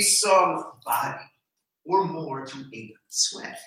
needs 0.00 0.18
some 0.18 0.64
body 0.84 1.18
or 1.84 2.04
more 2.04 2.46
to 2.46 2.64
ape 2.72 2.96
sweat 3.08 3.58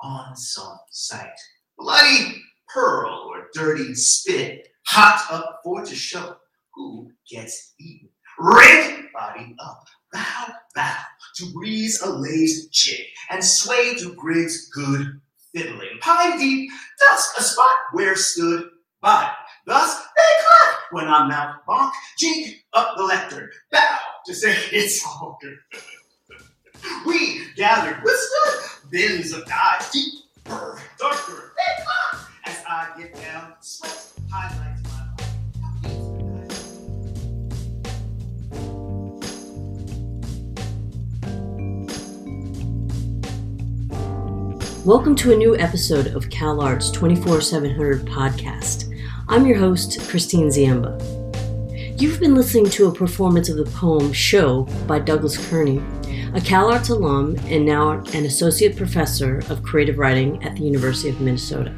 on 0.00 0.36
some 0.36 0.78
sight. 0.90 1.38
Bloody 1.78 2.42
pearl 2.68 3.30
or 3.30 3.48
dirty 3.54 3.94
spit, 3.94 4.68
hot 4.86 5.26
up 5.30 5.60
for 5.64 5.84
to 5.84 5.94
show 5.94 6.36
who 6.74 7.10
gets 7.30 7.74
eaten. 7.80 8.08
Ring 8.38 9.08
body 9.14 9.56
up, 9.58 9.84
bow, 10.12 10.46
bow 10.74 10.96
to 11.36 11.52
breeze 11.52 12.00
a 12.02 12.10
lazy 12.10 12.68
chick 12.70 13.06
and 13.30 13.44
sway 13.44 13.94
to 13.96 14.14
Griggs' 14.14 14.68
good 14.70 15.20
fiddling. 15.54 15.98
Pine 16.00 16.38
deep, 16.38 16.70
dusk 16.98 17.38
a 17.38 17.42
spot 17.42 17.76
where 17.92 18.16
stood 18.16 18.64
body. 19.00 19.30
Thus 19.66 19.96
they 19.96 20.42
clap 20.42 20.78
when 20.90 21.08
I 21.08 21.28
mouth 21.28 21.56
bonk, 21.68 21.92
jink 22.18 22.56
up 22.72 22.96
the 22.96 23.04
lectern, 23.04 23.50
bow 23.72 23.98
to 24.26 24.34
say 24.34 24.54
it's 24.72 25.04
all 25.06 25.38
good. 25.40 25.58
we 27.06 27.42
gathered 27.56 28.02
whispered 28.02 28.90
bins 28.90 29.32
of 29.32 29.46
dye, 29.46 29.84
deeper, 29.92 30.80
darker, 30.98 31.54
thicker, 31.56 32.18
as 32.44 32.62
I 32.68 32.90
get 32.98 33.14
down, 33.14 33.54
sweat 33.60 34.12
highlights 34.30 34.82
my 34.84 35.06
Welcome 44.84 45.14
to 45.16 45.32
a 45.32 45.36
new 45.36 45.56
episode 45.56 46.08
of 46.08 46.28
CalArts 46.30 46.92
24 46.92 47.40
700 47.40 48.06
podcast. 48.06 48.92
I'm 49.28 49.46
your 49.46 49.58
host, 49.58 50.00
Christine 50.08 50.48
Ziemba. 50.48 51.19
You've 52.00 52.18
been 52.18 52.34
listening 52.34 52.70
to 52.70 52.86
a 52.86 52.94
performance 52.94 53.50
of 53.50 53.58
the 53.58 53.70
poem 53.72 54.10
Show 54.10 54.62
by 54.86 55.00
Douglas 55.00 55.36
Kearney, 55.50 55.76
a 56.34 56.40
CalArts 56.40 56.88
alum 56.88 57.36
and 57.44 57.66
now 57.66 57.90
an 58.14 58.24
associate 58.24 58.74
professor 58.74 59.42
of 59.50 59.62
creative 59.62 59.98
writing 59.98 60.42
at 60.42 60.56
the 60.56 60.62
University 60.62 61.10
of 61.10 61.20
Minnesota. 61.20 61.74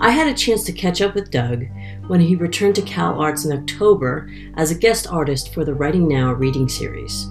I 0.00 0.10
had 0.10 0.28
a 0.28 0.34
chance 0.34 0.62
to 0.62 0.72
catch 0.72 1.00
up 1.00 1.16
with 1.16 1.32
Doug 1.32 1.64
when 2.06 2.20
he 2.20 2.36
returned 2.36 2.76
to 2.76 2.82
CalArts 2.82 3.44
in 3.44 3.58
October 3.58 4.30
as 4.56 4.70
a 4.70 4.78
guest 4.78 5.08
artist 5.08 5.52
for 5.52 5.64
the 5.64 5.74
Writing 5.74 6.06
Now 6.06 6.32
reading 6.32 6.68
series. 6.68 7.26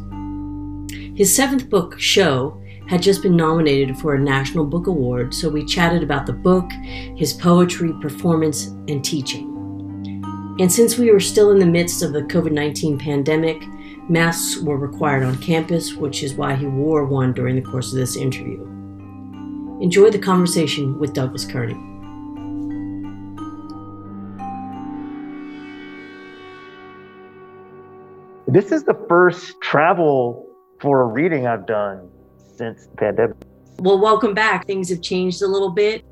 His 1.18 1.34
seventh 1.34 1.70
book, 1.70 1.98
Show, 2.02 2.62
had 2.90 3.02
just 3.02 3.24
been 3.24 3.38
nominated 3.38 3.98
for 3.98 4.14
a 4.14 4.20
National 4.20 4.66
Book 4.66 4.88
Award, 4.88 5.34
so 5.34 5.48
we 5.48 5.64
chatted 5.64 6.04
about 6.04 6.26
the 6.26 6.34
book, 6.34 6.70
his 7.16 7.32
poetry, 7.32 7.94
performance, 8.02 8.66
and 8.90 9.06
teaching. 9.06 9.57
And 10.60 10.72
since 10.72 10.98
we 10.98 11.12
were 11.12 11.20
still 11.20 11.52
in 11.52 11.60
the 11.60 11.68
midst 11.68 12.02
of 12.02 12.14
the 12.14 12.24
COVID 12.24 12.52
19 12.52 12.98
pandemic, 12.98 13.64
masks 14.10 14.60
were 14.60 14.78
required 14.78 15.22
on 15.22 15.38
campus, 15.38 15.94
which 15.94 16.24
is 16.24 16.34
why 16.34 16.56
he 16.56 16.66
wore 16.66 17.06
one 17.06 17.32
during 17.32 17.56
the 17.56 17.62
course 17.62 17.94
of 17.94 18.00
this 18.00 18.16
interview. 18.16 18.64
Enjoy 19.80 20.10
the 20.10 20.18
conversation 20.18 20.98
with 20.98 21.14
Douglas 21.14 21.46
Kearney. 21.46 21.76
This 28.48 28.72
is 28.72 28.84
the 28.84 28.98
first 29.08 29.62
travel 29.62 30.48
for 30.80 31.02
a 31.02 31.06
reading 31.06 31.46
I've 31.46 31.68
done 31.68 32.10
since 32.56 32.88
the 32.88 32.96
pandemic. 32.96 33.38
Well, 33.78 34.00
welcome 34.00 34.34
back. 34.34 34.66
Things 34.66 34.90
have 34.90 35.04
changed 35.04 35.44
a 35.44 35.48
little 35.48 35.70
bit. 35.70 36.04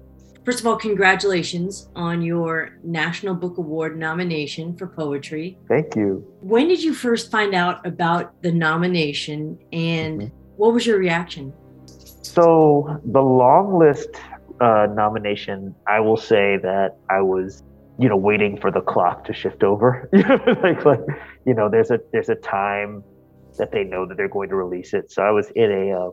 First 0.45 0.59
of 0.59 0.67
all, 0.67 0.75
congratulations 0.75 1.89
on 1.95 2.21
your 2.21 2.77
National 2.83 3.33
Book 3.33 3.57
Award 3.57 3.97
nomination 3.97 4.77
for 4.77 4.85
poetry. 4.85 5.57
Thank 5.67 5.95
you. 5.95 6.23
When 6.39 6.67
did 6.67 6.83
you 6.83 6.93
first 6.93 7.31
find 7.31 7.55
out 7.55 7.83
about 7.85 8.39
the 8.43 8.51
nomination 8.51 9.57
and 9.73 10.21
Mm-hmm. 10.21 10.35
what 10.57 10.71
was 10.73 10.85
your 10.85 10.99
reaction? 10.99 11.51
So, 11.87 13.01
the 13.05 13.21
long 13.21 13.79
list 13.79 14.09
uh, 14.61 14.85
nomination, 14.93 15.73
I 15.87 15.99
will 15.99 16.17
say 16.17 16.57
that 16.61 16.97
I 17.09 17.21
was, 17.21 17.63
you 17.97 18.07
know, 18.07 18.17
waiting 18.17 18.59
for 18.59 18.69
the 18.69 18.81
clock 18.81 19.25
to 19.25 19.33
shift 19.33 19.63
over. 19.63 20.07
like, 20.13 20.85
like, 20.85 20.99
you 21.47 21.55
know, 21.55 21.69
there's 21.69 21.89
a 21.89 21.99
there's 22.13 22.29
a 22.29 22.35
time 22.35 23.03
that 23.57 23.71
they 23.71 23.83
know 23.83 24.05
that 24.07 24.15
they're 24.15 24.29
going 24.29 24.49
to 24.49 24.55
release 24.55 24.93
it. 24.93 25.11
So 25.11 25.23
I 25.23 25.31
was 25.31 25.49
in 25.55 25.71
a 25.71 25.99
uh, 25.99 26.11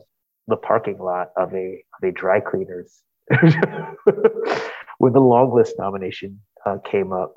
the 0.48 0.56
parking 0.56 0.98
lot 0.98 1.28
of 1.37 1.53
a 1.53 1.84
of 2.03 2.09
a 2.09 2.12
dry 2.12 2.41
cleaners 2.41 3.03
when 4.98 5.12
the 5.12 5.20
long 5.20 5.54
list 5.54 5.75
nomination 5.78 6.41
uh, 6.66 6.76
came 6.84 7.12
up. 7.12 7.34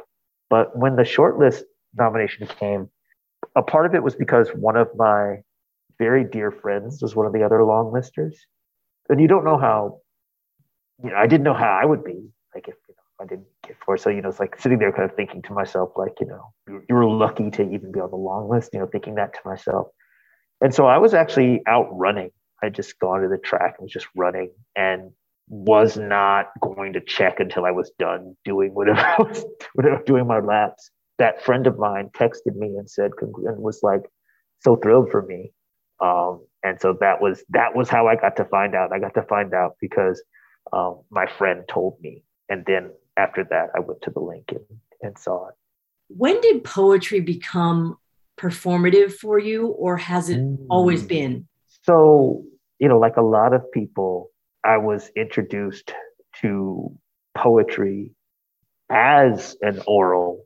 But 0.49 0.77
when 0.77 0.95
the 0.95 1.05
short 1.05 1.39
list 1.39 1.65
nomination 1.95 2.47
came, 2.47 2.89
a 3.55 3.61
part 3.61 3.85
of 3.85 3.95
it 3.95 4.03
was 4.03 4.15
because 4.15 4.49
one 4.49 4.77
of 4.77 4.89
my 4.95 5.37
very 5.97 6.23
dear 6.23 6.51
friends 6.51 7.01
was 7.01 7.15
one 7.15 7.25
of 7.25 7.33
the 7.33 7.43
other 7.43 7.63
long 7.63 7.91
listers. 7.91 8.37
And 9.09 9.21
you 9.21 9.27
don't 9.27 9.45
know 9.45 9.57
how, 9.57 10.01
you 11.03 11.11
know, 11.11 11.15
I 11.15 11.27
didn't 11.27 11.43
know 11.43 11.53
how 11.53 11.79
I 11.81 11.85
would 11.85 12.03
be, 12.03 12.29
like 12.53 12.67
if, 12.67 12.75
you 12.87 12.95
know, 12.95 13.23
I 13.23 13.27
didn't 13.27 13.47
get 13.65 13.77
for. 13.85 13.97
So, 13.97 14.09
you 14.09 14.21
know, 14.21 14.29
it's 14.29 14.39
like 14.39 14.59
sitting 14.59 14.79
there 14.79 14.91
kind 14.91 15.09
of 15.09 15.15
thinking 15.15 15.41
to 15.43 15.53
myself, 15.53 15.91
like, 15.95 16.13
you 16.19 16.27
know, 16.27 16.53
you, 16.67 16.95
were 16.95 17.05
lucky 17.05 17.49
to 17.51 17.63
even 17.63 17.91
be 17.91 17.99
on 17.99 18.09
the 18.09 18.17
long 18.17 18.49
list, 18.49 18.71
you 18.73 18.79
know, 18.79 18.87
thinking 18.87 19.15
that 19.15 19.33
to 19.33 19.39
myself. 19.45 19.87
And 20.61 20.73
so 20.73 20.85
I 20.85 20.97
was 20.97 21.13
actually 21.13 21.61
out 21.67 21.87
running. 21.91 22.31
I 22.63 22.69
just 22.69 22.99
gone 22.99 23.21
to 23.21 23.27
the 23.27 23.37
track 23.37 23.75
and 23.77 23.85
was 23.85 23.91
just 23.91 24.07
running 24.15 24.51
and 24.75 25.11
was 25.47 25.97
not 25.97 26.47
going 26.61 26.93
to 26.93 27.01
check 27.01 27.39
until 27.39 27.65
I 27.65 27.71
was 27.71 27.91
done 27.99 28.35
doing 28.45 28.73
whatever 28.73 28.99
I 29.17 29.21
was, 29.21 29.45
whatever, 29.73 30.01
doing 30.05 30.27
my 30.27 30.39
laps. 30.39 30.89
That 31.17 31.43
friend 31.43 31.67
of 31.67 31.77
mine 31.77 32.09
texted 32.15 32.55
me 32.55 32.67
and 32.77 32.89
said, 32.89 33.11
and 33.21 33.57
was 33.59 33.81
like 33.83 34.01
so 34.61 34.75
thrilled 34.75 35.11
for 35.11 35.21
me. 35.21 35.51
Um, 36.01 36.45
and 36.63 36.79
so 36.81 36.97
that 36.99 37.21
was 37.21 37.43
that 37.49 37.75
was 37.75 37.89
how 37.89 38.07
I 38.07 38.15
got 38.15 38.35
to 38.37 38.45
find 38.45 38.75
out. 38.75 38.91
I 38.91 38.99
got 38.99 39.13
to 39.13 39.21
find 39.23 39.53
out 39.53 39.75
because 39.79 40.21
um, 40.73 41.01
my 41.09 41.25
friend 41.25 41.63
told 41.69 41.97
me, 42.01 42.23
and 42.49 42.65
then 42.65 42.91
after 43.15 43.45
that, 43.49 43.69
I 43.75 43.79
went 43.79 44.01
to 44.01 44.11
the 44.11 44.19
link 44.19 44.45
and, 44.49 44.65
and 45.01 45.17
saw 45.17 45.47
it. 45.47 45.55
When 46.09 46.41
did 46.41 46.63
poetry 46.63 47.21
become 47.21 47.97
performative 48.37 49.13
for 49.13 49.39
you, 49.39 49.67
or 49.67 49.95
has 49.97 50.29
it 50.29 50.41
always 50.69 51.03
Mm. 51.03 51.07
been? 51.07 51.47
So, 51.83 52.43
you 52.79 52.89
know, 52.89 52.99
like 52.99 53.15
a 53.15 53.21
lot 53.21 53.53
of 53.53 53.61
people, 53.71 54.31
I 54.65 54.77
was 54.77 55.11
introduced 55.15 55.93
to 56.41 56.91
poetry 57.37 58.11
as 58.89 59.55
an 59.61 59.81
oral 59.85 60.45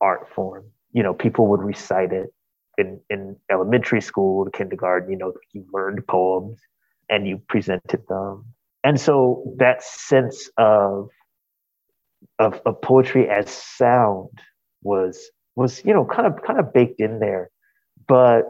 art 0.00 0.28
form. 0.34 0.66
You 0.92 1.02
know, 1.02 1.14
people 1.14 1.46
would 1.48 1.62
recite 1.62 2.12
it 2.12 2.32
in, 2.76 3.00
in 3.08 3.36
elementary 3.50 4.00
school, 4.00 4.48
kindergarten, 4.50 5.10
you 5.10 5.16
know, 5.16 5.32
you 5.52 5.64
learned 5.72 6.06
poems 6.06 6.60
and 7.08 7.26
you 7.26 7.40
presented 7.48 8.02
them. 8.08 8.44
And 8.82 9.00
so 9.00 9.54
that 9.58 9.82
sense 9.82 10.50
of, 10.58 11.08
of, 12.38 12.60
of 12.66 12.82
poetry 12.82 13.30
as 13.30 13.50
sound 13.50 14.28
was, 14.82 15.30
was, 15.56 15.82
you 15.84 15.94
know, 15.94 16.04
kind 16.04 16.26
of, 16.26 16.42
kind 16.42 16.58
of 16.58 16.72
baked 16.72 17.00
in 17.00 17.18
there. 17.18 17.50
But 18.06 18.42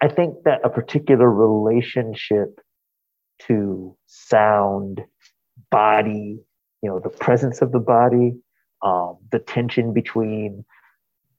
I 0.00 0.08
think 0.08 0.36
that 0.44 0.60
a 0.64 0.70
particular 0.70 1.30
relationship 1.30 2.60
to 3.46 3.96
sound, 4.06 5.00
body, 5.70 6.40
you 6.82 6.90
know, 6.90 7.00
the 7.00 7.10
presence 7.10 7.62
of 7.62 7.72
the 7.72 7.80
body, 7.80 8.34
um, 8.82 9.18
the 9.32 9.38
tension 9.38 9.92
between 9.92 10.64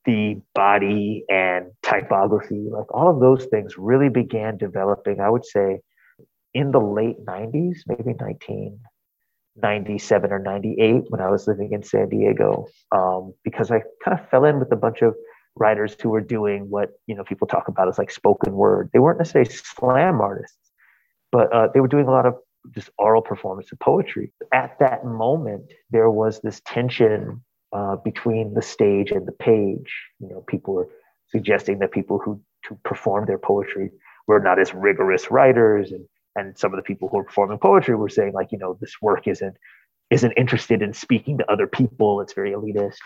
the 0.06 0.42
body 0.54 1.26
and 1.30 1.72
typography, 1.84 2.68
like 2.72 2.94
all 2.94 3.10
of 3.10 3.20
those 3.20 3.46
things 3.46 3.78
really 3.78 4.10
began 4.10 4.58
developing, 4.58 5.20
I 5.20 5.30
would 5.30 5.46
say, 5.46 5.80
in 6.54 6.72
the 6.72 6.80
late 6.80 7.18
90s, 7.26 7.80
maybe 7.88 8.14
1997 8.14 10.32
or 10.32 10.40
98 10.40 11.04
when 11.10 11.22
I 11.22 11.30
was 11.30 11.48
living 11.48 11.74
in 11.74 11.84
San 11.84 12.10
Diego, 12.10 12.68
um, 12.92 13.34
because 13.44 13.72
I 13.72 13.82
kind 14.04 14.20
of 14.20 14.30
fell 14.30 14.46
in 14.46 14.60
with 14.60 14.72
a 14.72 14.76
bunch 14.78 15.02
of 15.02 15.16
writers 15.56 15.96
who 16.02 16.10
were 16.10 16.22
doing 16.22 16.70
what 16.70 16.90
you 17.08 17.16
know 17.16 17.24
people 17.24 17.48
talk 17.48 17.68
about 17.68 17.88
as 17.88 17.98
like 17.98 18.12
spoken 18.12 18.54
word. 18.54 18.90
They 18.94 19.00
weren't 19.00 19.18
necessarily 19.20 19.50
slam 19.52 20.22
artists, 20.22 20.65
but 21.36 21.52
uh, 21.52 21.68
they 21.74 21.82
were 21.82 21.90
doing 21.90 22.08
a 22.08 22.12
lot 22.12 22.26
of 22.26 22.36
just 22.74 22.90
oral 22.98 23.22
performance 23.22 23.70
of 23.74 23.80
poetry. 23.80 24.32
At 24.54 24.80
that 24.80 25.04
moment, 25.04 25.66
there 25.92 26.10
was 26.10 26.40
this 26.40 26.62
tension 26.66 27.44
uh, 27.74 27.98
between 27.98 28.54
the 28.54 28.62
stage 28.62 29.12
and 29.12 29.28
the 29.28 29.34
page. 29.34 29.92
You 30.22 30.30
know, 30.30 30.46
people 30.48 30.74
were 30.76 30.88
suggesting 31.28 31.80
that 31.80 31.92
people 31.92 32.20
who 32.24 32.40
to 32.68 32.80
perform 32.86 33.26
their 33.26 33.38
poetry 33.38 33.92
were 34.28 34.40
not 34.40 34.60
as 34.60 34.74
rigorous 34.74 35.30
writers, 35.30 35.92
and 35.92 36.06
and 36.38 36.58
some 36.58 36.74
of 36.74 36.78
the 36.78 36.84
people 36.84 37.10
who 37.10 37.18
were 37.18 37.26
performing 37.26 37.58
poetry 37.58 37.96
were 37.96 38.08
saying 38.08 38.32
like, 38.32 38.54
you 38.54 38.58
know, 38.58 38.78
this 38.80 38.96
work 39.02 39.28
isn't 39.28 39.58
isn't 40.10 40.32
interested 40.38 40.82
in 40.82 40.94
speaking 40.94 41.38
to 41.40 41.52
other 41.52 41.68
people. 41.68 42.22
It's 42.22 42.32
very 42.32 42.52
elitist. 42.52 43.00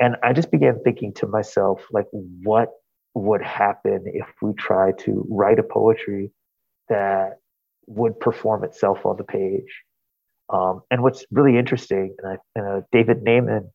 And 0.00 0.16
I 0.22 0.32
just 0.32 0.50
began 0.50 0.80
thinking 0.82 1.12
to 1.14 1.26
myself, 1.26 1.84
like, 1.90 2.06
what 2.10 2.70
would 3.14 3.42
happen 3.42 4.04
if 4.06 4.28
we 4.40 4.54
try 4.54 4.92
to 4.92 5.26
write 5.28 5.58
a 5.58 5.62
poetry 5.62 6.30
that 6.88 7.38
would 7.86 8.18
perform 8.20 8.64
itself 8.64 9.04
on 9.04 9.16
the 9.16 9.24
page? 9.24 9.82
Um, 10.48 10.82
and 10.90 11.02
what's 11.02 11.24
really 11.30 11.58
interesting, 11.58 12.14
and, 12.22 12.38
I, 12.56 12.60
uh, 12.60 12.80
David 12.92 13.24
Naimon 13.24 13.70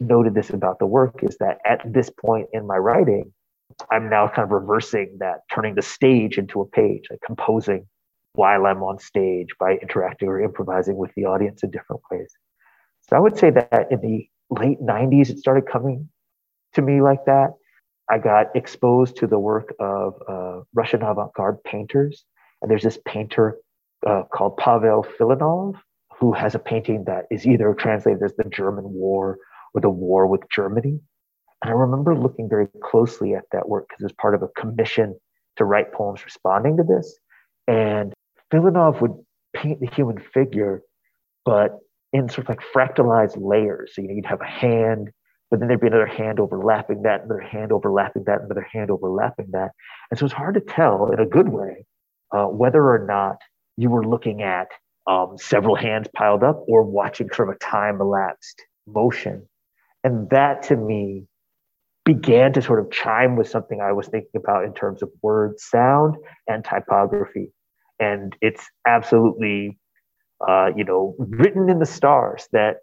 noted 0.00 0.34
this 0.34 0.50
about 0.50 0.78
the 0.78 0.86
work, 0.86 1.20
is 1.22 1.36
that 1.38 1.58
at 1.64 1.80
this 1.84 2.10
point 2.10 2.48
in 2.52 2.66
my 2.66 2.76
writing, 2.76 3.32
I'm 3.90 4.08
now 4.08 4.26
kind 4.28 4.44
of 4.44 4.50
reversing 4.50 5.16
that, 5.20 5.40
turning 5.52 5.74
the 5.74 5.82
stage 5.82 6.38
into 6.38 6.60
a 6.60 6.66
page, 6.66 7.04
like 7.10 7.20
composing 7.24 7.86
while 8.34 8.66
I'm 8.66 8.82
on 8.82 8.98
stage 8.98 9.48
by 9.58 9.76
interacting 9.82 10.28
or 10.28 10.40
improvising 10.40 10.96
with 10.96 11.12
the 11.14 11.24
audience 11.24 11.62
in 11.62 11.70
different 11.70 12.02
ways. 12.10 12.32
So 13.08 13.16
I 13.16 13.20
would 13.20 13.38
say 13.38 13.50
that 13.50 13.88
in 13.90 14.00
the 14.00 14.28
late 14.50 14.80
90s, 14.80 15.30
it 15.30 15.38
started 15.38 15.66
coming 15.66 16.08
to 16.74 16.82
me 16.82 17.00
like 17.00 17.24
that. 17.26 17.54
I 18.10 18.18
got 18.18 18.54
exposed 18.54 19.16
to 19.16 19.26
the 19.26 19.38
work 19.38 19.74
of 19.78 20.14
uh, 20.28 20.60
Russian 20.74 21.02
avant 21.02 21.34
garde 21.34 21.62
painters. 21.64 22.24
And 22.60 22.70
there's 22.70 22.82
this 22.82 22.98
painter 23.04 23.56
uh, 24.06 24.22
called 24.32 24.56
Pavel 24.56 25.06
Filonov, 25.18 25.74
who 26.18 26.32
has 26.32 26.54
a 26.54 26.58
painting 26.58 27.04
that 27.04 27.26
is 27.30 27.46
either 27.46 27.74
translated 27.74 28.22
as 28.22 28.34
the 28.36 28.44
German 28.44 28.84
War 28.84 29.38
or 29.74 29.80
the 29.80 29.90
War 29.90 30.26
with 30.26 30.42
Germany. 30.50 31.00
And 31.62 31.70
I 31.70 31.74
remember 31.74 32.16
looking 32.16 32.48
very 32.48 32.68
closely 32.82 33.34
at 33.34 33.44
that 33.52 33.68
work 33.68 33.88
because 33.88 34.02
it 34.02 34.04
was 34.04 34.12
part 34.12 34.34
of 34.34 34.42
a 34.42 34.48
commission 34.48 35.18
to 35.56 35.64
write 35.64 35.92
poems 35.92 36.24
responding 36.24 36.76
to 36.76 36.84
this. 36.84 37.18
And 37.66 38.12
Filonov 38.52 39.00
would 39.00 39.14
paint 39.54 39.80
the 39.80 39.88
human 39.88 40.18
figure, 40.18 40.82
but 41.44 41.78
in 42.12 42.28
sort 42.28 42.48
of 42.48 42.48
like 42.48 42.60
fractalized 42.74 43.36
layers. 43.36 43.92
So 43.94 44.02
you 44.02 44.08
know, 44.08 44.14
you'd 44.14 44.26
have 44.26 44.40
a 44.40 44.46
hand, 44.46 45.10
but 45.50 45.58
then 45.58 45.68
there'd 45.68 45.80
be 45.80 45.88
another 45.88 46.06
hand 46.06 46.40
overlapping 46.40 47.02
that, 47.02 47.24
another 47.24 47.40
hand 47.40 47.72
overlapping 47.72 48.24
that, 48.24 48.42
another 48.42 48.66
hand 48.72 48.90
overlapping 48.90 49.48
that. 49.52 49.72
And 50.10 50.18
so 50.18 50.26
it's 50.26 50.34
hard 50.34 50.54
to 50.54 50.60
tell 50.60 51.10
in 51.12 51.20
a 51.20 51.26
good 51.26 51.48
way 51.48 51.84
uh, 52.32 52.44
whether 52.46 52.82
or 52.82 53.06
not 53.06 53.36
you 53.76 53.90
were 53.90 54.06
looking 54.06 54.42
at 54.42 54.68
um, 55.06 55.36
several 55.38 55.74
hands 55.74 56.08
piled 56.14 56.42
up 56.42 56.62
or 56.68 56.82
watching 56.82 57.28
sort 57.32 57.48
of 57.48 57.56
a 57.56 57.58
time 57.58 58.00
elapsed 58.00 58.62
motion. 58.86 59.46
And 60.04 60.28
that 60.30 60.62
to 60.64 60.76
me 60.76 61.26
began 62.04 62.52
to 62.54 62.62
sort 62.62 62.80
of 62.80 62.90
chime 62.90 63.36
with 63.36 63.48
something 63.48 63.80
I 63.80 63.92
was 63.92 64.08
thinking 64.08 64.30
about 64.36 64.64
in 64.64 64.72
terms 64.72 65.02
of 65.02 65.10
word 65.22 65.58
sound 65.60 66.16
and 66.46 66.64
typography. 66.64 67.52
And 67.98 68.34
it's 68.40 68.64
absolutely, 68.86 69.78
uh, 70.46 70.70
you 70.76 70.84
know, 70.84 71.14
written 71.18 71.68
in 71.68 71.78
the 71.78 71.86
stars 71.86 72.48
that 72.52 72.76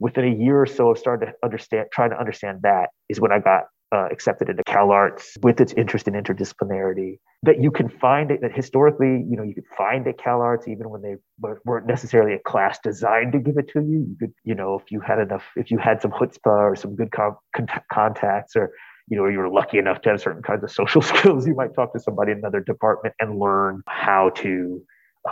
within 0.00 0.24
a 0.24 0.36
year 0.36 0.60
or 0.60 0.66
so 0.66 0.90
of 0.90 0.98
starting 0.98 1.28
to 1.28 1.34
understand, 1.44 1.86
trying 1.92 2.10
to 2.10 2.18
understand 2.18 2.60
that 2.62 2.90
is 3.08 3.20
when 3.20 3.30
I 3.30 3.38
got 3.38 3.64
uh, 3.92 4.08
accepted 4.10 4.48
into 4.48 4.62
Cal 4.64 4.90
Arts 4.90 5.36
with 5.42 5.60
its 5.60 5.72
interest 5.74 6.08
in 6.08 6.14
interdisciplinarity. 6.14 7.18
That 7.42 7.60
you 7.60 7.70
can 7.70 7.88
find 7.88 8.30
it, 8.30 8.40
that 8.40 8.52
historically, 8.52 9.24
you 9.28 9.36
know, 9.36 9.42
you 9.42 9.54
could 9.54 9.66
find 9.76 10.06
at 10.06 10.18
Cal 10.18 10.40
Arts 10.40 10.66
even 10.66 10.88
when 10.88 11.02
they 11.02 11.16
weren't 11.64 11.86
necessarily 11.86 12.34
a 12.34 12.38
class 12.38 12.78
designed 12.82 13.32
to 13.32 13.38
give 13.38 13.58
it 13.58 13.68
to 13.74 13.80
you. 13.80 14.06
You 14.08 14.16
could, 14.18 14.32
you 14.44 14.54
know, 14.54 14.78
if 14.78 14.90
you 14.90 15.00
had 15.00 15.18
enough, 15.18 15.44
if 15.56 15.70
you 15.70 15.78
had 15.78 16.00
some 16.00 16.12
chutzpah 16.12 16.70
or 16.70 16.76
some 16.76 16.96
good 16.96 17.10
con- 17.12 17.36
contacts 17.92 18.56
or, 18.56 18.70
you 19.08 19.16
know, 19.16 19.26
you 19.26 19.38
were 19.38 19.50
lucky 19.50 19.78
enough 19.78 20.00
to 20.02 20.10
have 20.10 20.20
certain 20.20 20.42
kinds 20.42 20.64
of 20.64 20.70
social 20.70 21.02
skills, 21.10 21.46
you 21.46 21.54
might 21.54 21.74
talk 21.74 21.92
to 21.92 22.00
somebody 22.00 22.32
in 22.32 22.38
another 22.38 22.60
department 22.60 23.14
and 23.20 23.38
learn 23.38 23.82
how 23.88 24.30
to 24.36 24.80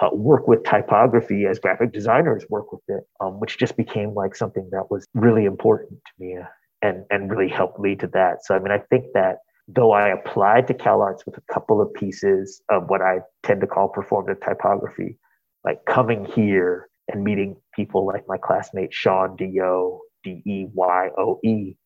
uh, 0.03 0.11
work 0.13 0.47
with 0.47 0.63
typography 0.65 1.47
as 1.47 1.59
graphic 1.59 1.93
designers 1.93 2.45
work 2.51 2.73
with 2.73 2.83
it, 2.89 3.05
um, 3.21 3.41
which 3.41 3.59
just 3.59 3.77
became 3.77 4.13
like 4.15 4.37
something 4.37 4.69
that 4.71 4.91
was 4.91 5.07
really 5.15 5.47
important 5.47 5.91
to 5.91 6.13
me 6.19 6.37
and 6.83 7.05
and 7.11 7.31
really 7.31 7.49
helped 7.49 7.79
lead 7.81 8.01
to 8.01 8.07
that. 8.09 8.45
So 8.45 8.55
I 8.55 8.59
mean, 8.59 8.73
I 8.73 8.79
think 8.79 9.07
that 9.15 9.39
though 9.69 9.93
I 9.93 10.09
applied 10.09 10.67
to 10.69 10.75
Cal 10.75 11.03
Arts 11.03 11.25
with 11.27 11.37
a 11.37 11.53
couple 11.53 11.81
of 11.81 11.93
pieces 11.95 12.63
of 12.71 12.89
what 12.89 13.03
I 13.03 13.19
tend 13.43 13.61
to 13.61 13.67
call 13.67 13.93
performative 13.93 14.45
typography, 14.45 15.19
like 15.65 15.85
coming 15.87 16.25
here 16.25 16.89
and 17.09 17.23
meeting 17.25 17.57
people 17.75 18.07
like 18.07 18.25
my 18.29 18.37
classmate 18.39 18.93
Sean 18.93 19.37
Deyoe, 19.37 19.99
D 20.25 20.43
E 20.47 20.67
Y 20.73 21.09
O 21.19 21.41
E, 21.45 21.77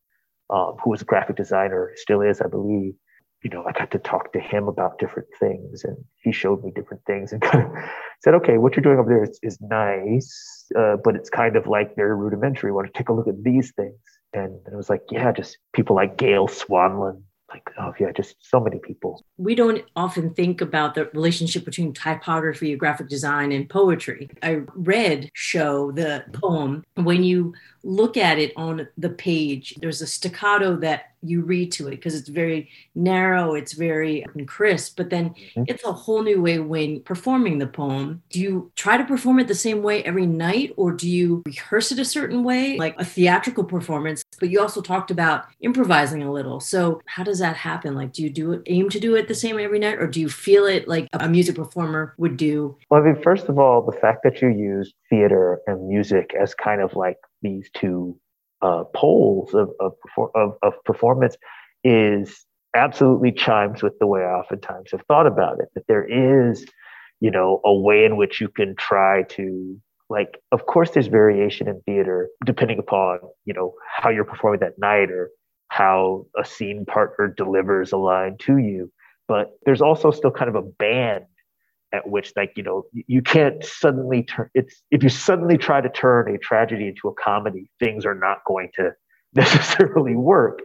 um, 0.50 0.76
who 0.82 0.90
was 0.90 1.02
a 1.02 1.04
graphic 1.04 1.36
designer, 1.36 1.92
still 1.96 2.20
is, 2.20 2.40
I 2.40 2.48
believe. 2.48 2.94
You 3.42 3.50
know, 3.50 3.64
I 3.66 3.72
got 3.72 3.90
to 3.90 3.98
talk 3.98 4.32
to 4.32 4.40
him 4.40 4.68
about 4.68 4.98
different 4.98 5.28
things, 5.38 5.84
and 5.84 5.98
he 6.22 6.32
showed 6.32 6.64
me 6.64 6.72
different 6.74 7.02
things, 7.06 7.32
and 7.32 7.42
kind 7.50 7.66
of 7.66 7.72
said, 8.22 8.34
"Okay, 8.34 8.56
what 8.56 8.74
you're 8.74 8.82
doing 8.82 8.98
over 8.98 9.08
there 9.08 9.24
is, 9.24 9.38
is 9.42 9.58
nice, 9.60 10.64
uh, 10.78 10.96
but 11.04 11.14
it's 11.14 11.28
kind 11.28 11.56
of 11.56 11.66
like 11.66 11.94
very 11.94 12.16
rudimentary. 12.16 12.72
want 12.72 12.86
to 12.86 12.98
take 12.98 13.10
a 13.10 13.12
look 13.12 13.28
at 13.28 13.42
these 13.42 13.72
things?" 13.76 13.98
And 14.34 14.58
it 14.66 14.74
was 14.74 14.90
like, 14.90 15.02
yeah, 15.10 15.30
just 15.32 15.58
people 15.72 15.96
like 15.96 16.18
Gail 16.18 16.48
Swanlund, 16.48 17.22
like, 17.50 17.70
oh, 17.78 17.94
yeah, 18.00 18.10
just 18.10 18.34
so 18.40 18.58
many 18.58 18.80
people. 18.80 19.24
We 19.36 19.54
don't 19.54 19.84
often 19.94 20.34
think 20.34 20.60
about 20.60 20.94
the 20.94 21.08
relationship 21.14 21.64
between 21.64 21.92
typography, 21.92 22.74
graphic 22.74 23.08
design, 23.08 23.52
and 23.52 23.68
poetry. 23.68 24.28
I 24.42 24.62
read 24.74 25.30
show 25.34 25.92
the 25.92 26.24
poem. 26.32 26.82
When 26.96 27.22
you 27.22 27.54
look 27.84 28.16
at 28.16 28.38
it 28.38 28.52
on 28.56 28.88
the 28.98 29.10
page, 29.10 29.74
there's 29.80 30.02
a 30.02 30.06
staccato 30.06 30.76
that 30.76 31.14
you 31.24 31.42
read 31.42 31.72
to 31.72 31.88
it 31.88 31.92
because 31.92 32.14
it's 32.14 32.28
very 32.28 32.68
narrow, 32.94 33.54
it's 33.54 33.72
very 33.72 34.24
crisp, 34.46 34.96
but 34.96 35.10
then 35.10 35.30
mm-hmm. 35.30 35.64
it's 35.66 35.84
a 35.84 35.92
whole 35.92 36.22
new 36.22 36.40
way 36.40 36.58
when 36.58 37.00
performing 37.00 37.58
the 37.58 37.66
poem. 37.66 38.22
Do 38.30 38.40
you 38.40 38.70
try 38.76 38.96
to 38.96 39.04
perform 39.04 39.38
it 39.38 39.48
the 39.48 39.54
same 39.54 39.82
way 39.82 40.04
every 40.04 40.26
night 40.26 40.74
or 40.76 40.92
do 40.92 41.08
you 41.08 41.42
rehearse 41.46 41.90
it 41.92 41.98
a 41.98 42.04
certain 42.04 42.44
way, 42.44 42.76
like 42.76 42.94
a 42.98 43.04
theatrical 43.04 43.64
performance? 43.64 44.24
But 44.38 44.50
you 44.50 44.60
also 44.60 44.82
talked 44.82 45.10
about 45.10 45.46
improvising 45.60 46.22
a 46.22 46.32
little. 46.32 46.60
So, 46.60 47.00
how 47.06 47.24
does 47.24 47.38
that 47.38 47.56
happen? 47.56 47.94
Like, 47.94 48.12
do 48.12 48.22
you 48.22 48.30
do 48.30 48.52
it, 48.52 48.62
aim 48.66 48.90
to 48.90 49.00
do 49.00 49.16
it 49.16 49.28
the 49.28 49.34
same 49.34 49.58
every 49.58 49.78
night 49.78 49.98
or 49.98 50.06
do 50.06 50.20
you 50.20 50.28
feel 50.28 50.66
it 50.66 50.86
like 50.86 51.08
a 51.12 51.28
music 51.28 51.56
performer 51.56 52.14
would 52.18 52.36
do? 52.36 52.76
Well, 52.90 53.00
I 53.00 53.04
mean, 53.04 53.22
first 53.22 53.48
of 53.48 53.58
all, 53.58 53.82
the 53.82 53.96
fact 53.96 54.22
that 54.24 54.42
you 54.42 54.48
use 54.48 54.92
theater 55.08 55.60
and 55.66 55.88
music 55.88 56.34
as 56.38 56.54
kind 56.54 56.80
of 56.80 56.94
like 56.94 57.16
these 57.44 57.70
two 57.72 58.18
uh, 58.62 58.84
poles 58.94 59.54
of, 59.54 59.70
of, 59.78 59.92
of, 60.34 60.54
of 60.62 60.72
performance 60.84 61.36
is 61.84 62.44
absolutely 62.74 63.30
chimes 63.30 63.82
with 63.82 63.96
the 64.00 64.06
way 64.06 64.22
I 64.22 64.32
oftentimes 64.32 64.90
have 64.90 65.02
thought 65.06 65.26
about 65.26 65.60
it. 65.60 65.68
That 65.74 65.84
there 65.86 66.04
is, 66.04 66.66
you 67.20 67.30
know, 67.30 67.60
a 67.64 67.72
way 67.72 68.04
in 68.04 68.16
which 68.16 68.40
you 68.40 68.48
can 68.48 68.74
try 68.76 69.22
to 69.30 69.80
like 70.10 70.38
of 70.52 70.66
course 70.66 70.90
there's 70.90 71.06
variation 71.06 71.66
in 71.68 71.80
theater 71.86 72.28
depending 72.44 72.78
upon 72.78 73.18
you 73.46 73.54
know 73.54 73.72
how 73.96 74.10
you're 74.10 74.24
performing 74.24 74.60
that 74.60 74.78
night 74.78 75.10
or 75.10 75.30
how 75.68 76.26
a 76.38 76.44
scene 76.44 76.84
partner 76.84 77.32
delivers 77.34 77.90
a 77.92 77.96
line 77.96 78.36
to 78.38 78.58
you 78.58 78.92
but 79.28 79.52
there's 79.64 79.80
also 79.80 80.10
still 80.10 80.30
kind 80.30 80.48
of 80.48 80.56
a 80.56 80.62
band 80.62 81.24
at 81.94 82.08
which 82.08 82.32
like 82.36 82.52
you 82.56 82.62
know 82.62 82.84
you 82.92 83.22
can't 83.22 83.64
suddenly 83.64 84.24
turn 84.24 84.50
it's 84.54 84.82
if 84.90 85.02
you 85.02 85.08
suddenly 85.08 85.56
try 85.56 85.80
to 85.80 85.88
turn 85.88 86.34
a 86.34 86.38
tragedy 86.38 86.88
into 86.88 87.08
a 87.08 87.14
comedy 87.14 87.70
things 87.78 88.04
are 88.04 88.14
not 88.14 88.38
going 88.46 88.70
to 88.74 88.90
necessarily 89.34 90.14
work. 90.14 90.60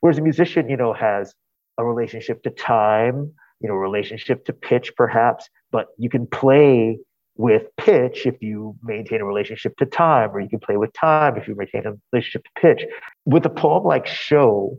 Whereas 0.00 0.18
a 0.18 0.22
musician 0.22 0.68
you 0.68 0.76
know 0.76 0.92
has 0.92 1.34
a 1.78 1.84
relationship 1.84 2.42
to 2.42 2.50
time 2.50 3.32
you 3.60 3.68
know 3.68 3.74
relationship 3.74 4.44
to 4.44 4.52
pitch 4.52 4.92
perhaps 4.96 5.48
but 5.72 5.86
you 5.98 6.10
can 6.10 6.26
play 6.26 6.98
with 7.36 7.64
pitch 7.76 8.26
if 8.26 8.40
you 8.40 8.76
maintain 8.82 9.20
a 9.20 9.24
relationship 9.24 9.76
to 9.78 9.86
time 9.86 10.30
or 10.32 10.40
you 10.40 10.48
can 10.48 10.60
play 10.60 10.76
with 10.76 10.92
time 10.92 11.36
if 11.36 11.48
you 11.48 11.56
maintain 11.56 11.84
a 11.84 11.94
relationship 12.12 12.44
to 12.44 12.60
pitch. 12.60 12.84
With 13.24 13.44
a 13.44 13.50
poem 13.50 13.84
like 13.84 14.06
show 14.06 14.78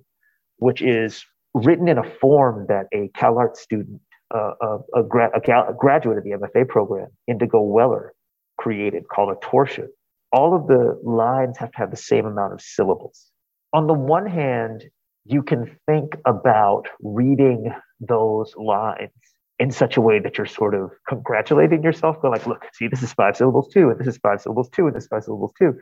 which 0.58 0.82
is 0.82 1.25
written 1.53 1.88
in 1.88 1.98
a 1.98 2.10
form 2.22 2.65
that 2.70 2.86
a 2.94 3.10
CalArts 3.10 3.58
student 3.58 4.01
a, 4.32 4.77
a, 4.96 5.03
gra- 5.03 5.32
a, 5.36 5.74
graduate 5.74 6.17
of 6.17 6.24
the 6.24 6.32
MFA 6.32 6.67
program, 6.67 7.08
Indigo 7.27 7.62
Weller, 7.62 8.13
created 8.58 9.08
called 9.08 9.36
a 9.36 9.46
torsion. 9.46 9.89
All 10.32 10.55
of 10.55 10.67
the 10.67 11.00
lines 11.03 11.58
have 11.58 11.72
to 11.72 11.77
have 11.77 11.91
the 11.91 11.98
same 11.98 12.25
amount 12.25 12.53
of 12.53 12.62
syllables. 12.62 13.32
On 13.74 13.88
the 13.88 13.94
one 13.94 14.25
hand, 14.25 14.84
you 15.25 15.44
can 15.44 15.77
think 15.88 16.15
about 16.25 16.88
reading 17.01 17.72
those 18.00 18.53
lines 18.58 19.12
in 19.60 19.72
such 19.72 19.98
a 19.98 20.01
way 20.01 20.20
that 20.20 20.38
you're 20.38 20.46
sort 20.46 20.75
of 20.75 20.91
congratulating 21.08 21.82
yourself, 21.82 22.22
going 22.22 22.34
like, 22.34 22.46
look, 22.46 22.65
see, 22.74 22.88
this 22.88 23.01
is 23.01 23.13
five 23.13 23.38
syllables 23.38 23.70
too, 23.74 23.89
and 23.89 24.00
this 24.00 24.08
is 24.08 24.17
five 24.17 24.41
syllables 24.41 24.70
too, 24.70 24.88
and 24.88 24.96
this 24.96 25.03
is 25.03 25.08
five 25.10 25.24
syllables 25.24 25.53
too. 25.58 25.74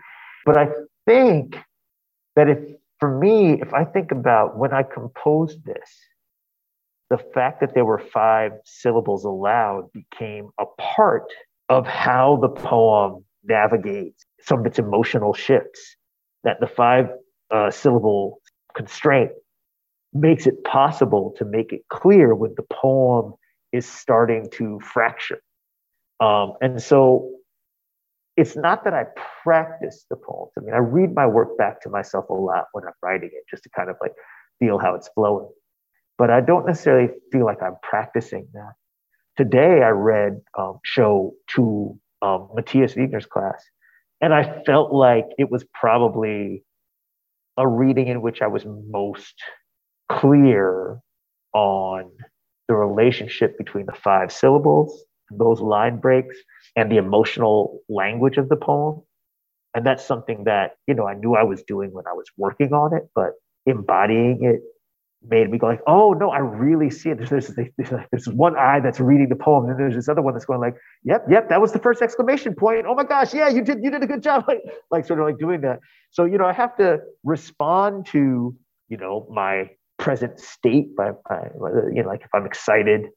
But 0.46 0.58
I 0.58 0.68
think 1.08 1.58
that 2.36 2.50
if, 2.50 2.60
for 3.00 3.18
me, 3.18 3.60
if 3.62 3.74
I 3.74 3.84
think 3.84 4.12
about 4.12 4.58
when 4.58 4.74
I 4.74 4.84
composed 4.84 5.66
this, 5.66 5.90
the 7.14 7.24
fact 7.32 7.60
that 7.62 7.76
there 7.76 7.86
were 7.86 8.00
five 8.00 8.54
syllables 8.66 9.24
allowed 9.24 9.88
became 9.94 10.50
a 10.60 10.66
part 10.80 11.32
of 11.70 11.86
how 11.86 12.40
the 12.42 12.50
poem 12.50 13.24
navigates 13.44 14.26
some 14.42 14.62
of 14.62 14.66
its 14.66 14.80
emotional 14.80 15.32
shifts. 15.32 15.96
That 16.44 16.60
the 16.60 16.66
five 16.66 17.10
uh, 17.52 17.70
syllable 17.70 18.42
constraint 18.76 19.30
makes 20.12 20.48
it 20.48 20.64
possible 20.64 21.36
to 21.38 21.46
make 21.46 21.72
it 21.72 21.82
clear 21.90 22.34
when 22.34 22.56
the 22.58 22.66
poem 22.74 23.36
is 23.72 23.88
starting 23.88 24.50
to 24.54 24.80
fracture. 24.80 25.40
Um, 26.20 26.54
and 26.62 26.82
so 26.82 27.30
it's 28.38 28.56
not 28.56 28.86
that 28.86 28.96
I 28.96 29.06
practice 29.44 30.08
the 30.10 30.16
poems. 30.16 30.52
I 30.58 30.62
mean, 30.62 30.74
I 30.74 30.80
read 30.80 31.14
my 31.14 31.28
work 31.28 31.60
back 31.60 31.80
to 31.82 31.92
myself 31.92 32.28
a 32.32 32.34
lot 32.34 32.66
when 32.72 32.86
I'm 32.86 32.94
writing 33.04 33.30
it, 33.32 33.44
just 33.52 33.62
to 33.66 33.70
kind 33.70 33.92
of 33.92 33.98
like 34.02 34.14
feel 34.58 34.80
how 34.80 34.96
it's 34.96 35.10
flowing 35.10 35.48
but 36.18 36.30
I 36.30 36.42
don't 36.42 36.66
necessarily 36.66 37.10
feel 37.32 37.46
like 37.46 37.62
I'm 37.62 37.78
practicing 37.82 38.48
that. 38.54 38.74
Today, 39.36 39.82
I 39.82 39.90
read 39.90 40.42
um, 40.58 40.80
show 40.84 41.34
to 41.56 42.00
um, 42.22 42.50
Matias 42.54 42.94
Viegener's 42.94 43.26
class, 43.26 43.64
and 44.22 44.34
I 44.34 44.64
felt 44.66 44.94
like 44.94 45.26
it 45.38 45.50
was 45.50 45.66
probably 45.74 46.64
a 47.58 47.68
reading 47.68 48.08
in 48.08 48.22
which 48.22 48.42
I 48.42 48.48
was 48.48 48.66
most 48.66 49.36
clear 50.12 51.00
on 51.54 52.12
the 52.68 52.76
relationship 52.76 53.58
between 53.58 53.86
the 53.86 53.94
five 53.94 54.32
syllables, 54.32 55.04
those 55.32 55.60
line 55.60 56.00
breaks, 56.00 56.38
and 56.76 56.92
the 56.92 56.98
emotional 56.98 57.80
language 57.90 58.38
of 58.38 58.50
the 58.50 58.56
poem. 58.56 59.02
And 59.76 59.86
that's 59.86 60.06
something 60.06 60.44
that, 60.46 60.78
you 60.88 60.94
know, 60.94 61.08
I 61.08 61.16
knew 61.16 61.36
I 61.36 61.44
was 61.44 61.64
doing 61.64 61.92
when 61.92 62.06
I 62.08 62.14
was 62.14 62.28
working 62.38 62.74
on 62.74 62.96
it, 62.96 63.10
but 63.16 63.32
embodying 63.66 64.44
it 64.44 64.62
made 65.30 65.50
me 65.50 65.58
go 65.58 65.68
like, 65.68 65.82
oh 65.88 66.14
no, 66.14 66.30
I 66.30 66.40
really 66.40 66.90
see 66.90 67.10
it. 67.10 67.18
There's, 67.18 67.30
there's, 67.30 67.70
there's, 67.78 68.04
there's 68.12 68.28
one 68.28 68.58
eye 68.58 68.80
that's 68.82 69.00
reading 69.00 69.30
the 69.30 69.36
poem, 69.36 69.70
and 69.70 69.80
there's 69.80 69.96
this 69.96 70.10
other 70.10 70.22
one 70.22 70.34
that's 70.34 70.46
going 70.46 70.60
like, 70.60 70.76
yep, 71.04 71.26
yep, 71.30 71.50
that 71.50 71.62
was 71.62 71.72
the 71.72 71.80
first 71.80 72.02
exclamation 72.02 72.56
point. 72.56 72.86
Oh 72.88 72.96
my 72.96 73.04
gosh, 73.04 73.34
yeah, 73.34 73.50
you 73.50 73.64
did, 73.64 73.84
you 73.84 73.90
did 73.90 74.04
a 74.04 74.08
good 74.08 74.24
job, 74.24 74.46
like, 74.48 74.62
like 74.92 75.06
sort 75.06 75.20
of 75.20 75.26
like 75.26 75.38
doing 75.38 75.62
that. 75.62 75.80
So 76.12 76.26
you 76.26 76.38
know, 76.38 76.46
I 76.46 76.54
have 76.54 76.76
to 76.78 77.00
respond 77.24 78.08
to 78.08 78.56
you 78.90 78.98
know 78.98 79.28
my 79.32 79.70
present 79.98 80.40
state 80.40 80.96
by, 80.96 81.12
you 81.94 82.04
know, 82.04 82.08
like 82.08 82.22
if 82.22 82.30
I'm 82.34 82.46
excited, 82.46 83.08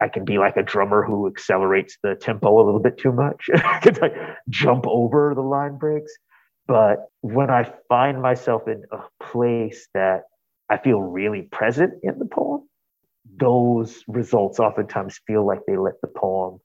I 0.00 0.08
can 0.08 0.24
be 0.24 0.38
like 0.38 0.56
a 0.56 0.62
drummer 0.62 1.04
who 1.04 1.26
accelerates 1.26 1.96
the 2.02 2.14
tempo 2.14 2.60
a 2.60 2.64
little 2.64 2.80
bit 2.80 2.98
too 2.98 3.12
much. 3.12 3.48
I 3.54 3.78
can 3.80 3.94
like 4.00 4.14
jump 4.48 4.84
over 4.86 5.32
the 5.34 5.42
line 5.42 5.78
breaks. 5.78 6.12
But 6.66 7.06
when 7.20 7.50
I 7.50 7.70
find 7.88 8.22
myself 8.22 8.62
in 8.66 8.84
a 8.90 8.98
place 9.22 9.86
that 9.94 10.22
I 10.74 10.78
feel 10.78 11.00
really 11.00 11.42
present 11.42 11.92
in 12.02 12.18
the 12.18 12.24
poem, 12.24 12.68
those 13.36 14.02
results 14.08 14.58
oftentimes 14.58 15.20
feel 15.24 15.46
like 15.46 15.60
they 15.68 15.76
let 15.76 16.00
the 16.02 16.08
poem 16.08 16.58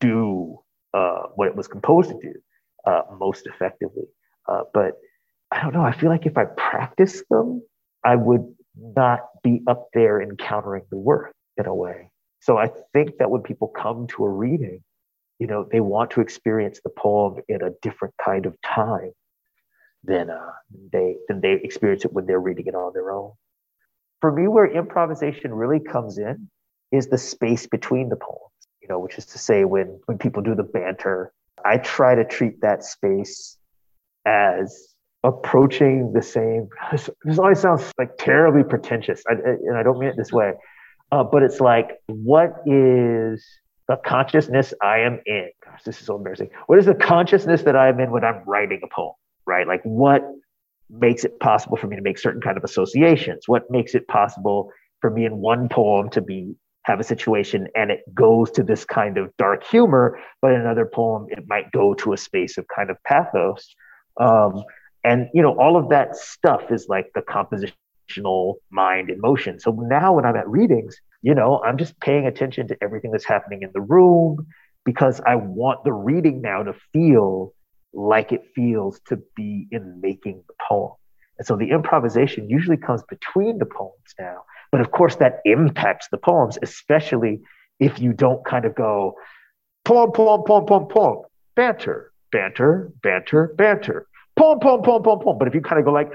do 0.00 0.58
uh, 0.94 1.24
what 1.34 1.48
it 1.48 1.54
was 1.54 1.68
composed 1.68 2.08
to 2.08 2.18
do 2.18 2.32
uh, 2.86 3.02
most 3.18 3.46
effectively. 3.46 4.04
Uh, 4.48 4.62
but 4.72 4.92
I 5.50 5.60
don't 5.60 5.74
know. 5.74 5.82
I 5.82 5.92
feel 5.92 6.08
like 6.08 6.24
if 6.24 6.38
I 6.38 6.46
practice 6.46 7.22
them, 7.28 7.62
I 8.02 8.16
would 8.16 8.54
not 8.74 9.20
be 9.42 9.60
up 9.66 9.88
there 9.92 10.22
encountering 10.22 10.84
the 10.90 10.96
work 10.96 11.34
in 11.58 11.66
a 11.66 11.74
way. 11.74 12.10
So 12.40 12.56
I 12.56 12.70
think 12.94 13.18
that 13.18 13.30
when 13.30 13.42
people 13.42 13.68
come 13.68 14.06
to 14.16 14.24
a 14.24 14.30
reading, 14.30 14.82
you 15.38 15.46
know, 15.46 15.68
they 15.70 15.80
want 15.80 16.10
to 16.12 16.22
experience 16.22 16.80
the 16.82 16.90
poem 16.90 17.42
in 17.48 17.60
a 17.60 17.70
different 17.82 18.14
kind 18.24 18.46
of 18.46 18.56
time 18.62 19.12
than 20.04 20.30
uh, 20.30 20.52
they 20.92 21.16
than 21.28 21.40
they 21.40 21.52
experience 21.62 22.04
it 22.04 22.12
when 22.12 22.26
they're 22.26 22.40
reading 22.40 22.66
it 22.66 22.74
on 22.74 22.92
their 22.92 23.10
own. 23.10 23.32
For 24.20 24.32
me, 24.32 24.48
where 24.48 24.66
improvisation 24.66 25.52
really 25.52 25.80
comes 25.80 26.18
in 26.18 26.48
is 26.90 27.08
the 27.08 27.18
space 27.18 27.66
between 27.66 28.08
the 28.08 28.16
poems. 28.16 28.38
You 28.80 28.88
know, 28.88 28.98
which 28.98 29.18
is 29.18 29.26
to 29.26 29.38
say, 29.38 29.64
when 29.64 30.00
when 30.06 30.18
people 30.18 30.42
do 30.42 30.54
the 30.54 30.64
banter, 30.64 31.32
I 31.64 31.78
try 31.78 32.14
to 32.14 32.24
treat 32.24 32.60
that 32.62 32.84
space 32.84 33.56
as 34.26 34.94
approaching 35.24 36.12
the 36.12 36.22
same. 36.22 36.68
This, 36.90 37.38
always 37.38 37.60
sounds 37.60 37.92
like 37.98 38.16
terribly 38.18 38.64
pretentious, 38.64 39.22
I, 39.28 39.34
and 39.34 39.76
I 39.76 39.82
don't 39.82 39.98
mean 39.98 40.08
it 40.08 40.16
this 40.16 40.32
way. 40.32 40.54
Uh, 41.12 41.22
but 41.22 41.42
it's 41.42 41.60
like, 41.60 42.00
what 42.06 42.62
is 42.66 43.44
the 43.86 43.96
consciousness 44.04 44.74
I 44.82 45.00
am 45.00 45.20
in? 45.26 45.50
Gosh, 45.64 45.82
this 45.84 46.00
is 46.00 46.06
so 46.06 46.16
embarrassing. 46.16 46.50
What 46.66 46.78
is 46.78 46.86
the 46.86 46.94
consciousness 46.94 47.62
that 47.62 47.76
I 47.76 47.88
am 47.88 48.00
in 48.00 48.10
when 48.10 48.24
I'm 48.24 48.42
writing 48.46 48.80
a 48.82 48.88
poem? 48.92 49.12
Right? 49.52 49.68
Like 49.68 49.82
what 49.84 50.22
makes 50.88 51.24
it 51.24 51.38
possible 51.40 51.76
for 51.76 51.86
me 51.86 51.96
to 51.96 52.02
make 52.02 52.18
certain 52.18 52.40
kind 52.40 52.56
of 52.56 52.64
associations? 52.64 53.44
What 53.46 53.70
makes 53.70 53.94
it 53.94 54.08
possible 54.08 54.70
for 55.00 55.10
me 55.10 55.26
in 55.26 55.36
one 55.36 55.68
poem 55.68 56.08
to 56.10 56.20
be 56.22 56.54
have 56.84 56.98
a 56.98 57.04
situation 57.04 57.68
and 57.76 57.92
it 57.92 58.00
goes 58.12 58.50
to 58.50 58.62
this 58.64 58.84
kind 58.84 59.16
of 59.16 59.30
dark 59.36 59.62
humor, 59.62 60.18
but 60.40 60.52
in 60.52 60.60
another 60.60 60.84
poem 60.84 61.26
it 61.30 61.44
might 61.46 61.70
go 61.70 61.94
to 61.94 62.12
a 62.12 62.16
space 62.16 62.58
of 62.58 62.64
kind 62.74 62.90
of 62.90 62.96
pathos. 63.04 63.74
Um, 64.18 64.64
and 65.04 65.28
you 65.34 65.42
know, 65.42 65.56
all 65.60 65.76
of 65.76 65.90
that 65.90 66.16
stuff 66.16 66.72
is 66.72 66.86
like 66.88 67.06
the 67.14 67.22
compositional 67.22 68.54
mind 68.70 69.10
in 69.10 69.20
motion. 69.20 69.60
So 69.60 69.70
now 69.70 70.14
when 70.14 70.24
I'm 70.24 70.36
at 70.36 70.48
readings, 70.48 70.96
you 71.22 71.34
know, 71.34 71.62
I'm 71.64 71.78
just 71.78 71.98
paying 72.00 72.26
attention 72.26 72.66
to 72.68 72.76
everything 72.82 73.12
that's 73.12 73.24
happening 73.24 73.62
in 73.62 73.70
the 73.72 73.80
room 73.80 74.46
because 74.84 75.20
I 75.24 75.36
want 75.36 75.84
the 75.84 75.92
reading 75.92 76.40
now 76.40 76.64
to 76.64 76.74
feel 76.92 77.54
like 77.92 78.32
it 78.32 78.42
feels 78.54 79.00
to 79.08 79.18
be 79.36 79.66
in 79.70 80.00
making 80.00 80.42
the 80.48 80.54
poem. 80.68 80.92
And 81.38 81.46
so 81.46 81.56
the 81.56 81.70
improvisation 81.70 82.48
usually 82.48 82.76
comes 82.76 83.02
between 83.08 83.58
the 83.58 83.66
poems 83.66 84.14
now. 84.18 84.42
But 84.70 84.80
of 84.80 84.90
course, 84.90 85.16
that 85.16 85.40
impacts 85.44 86.08
the 86.10 86.18
poems, 86.18 86.58
especially 86.62 87.40
if 87.80 88.00
you 88.00 88.12
don't 88.12 88.44
kind 88.44 88.64
of 88.64 88.74
go 88.74 89.14
poem, 89.84 90.12
poem, 90.12 90.42
poem, 90.46 90.66
poem, 90.66 90.86
poem, 90.86 91.22
banter, 91.56 92.12
banter, 92.30 92.92
banter, 93.02 93.54
banter, 93.56 94.06
poem, 94.36 94.60
poem, 94.60 94.82
poem, 94.82 95.02
poem, 95.02 95.20
poem. 95.20 95.38
But 95.38 95.48
if 95.48 95.54
you 95.54 95.60
kind 95.60 95.78
of 95.78 95.84
go 95.84 95.92
like 95.92 96.12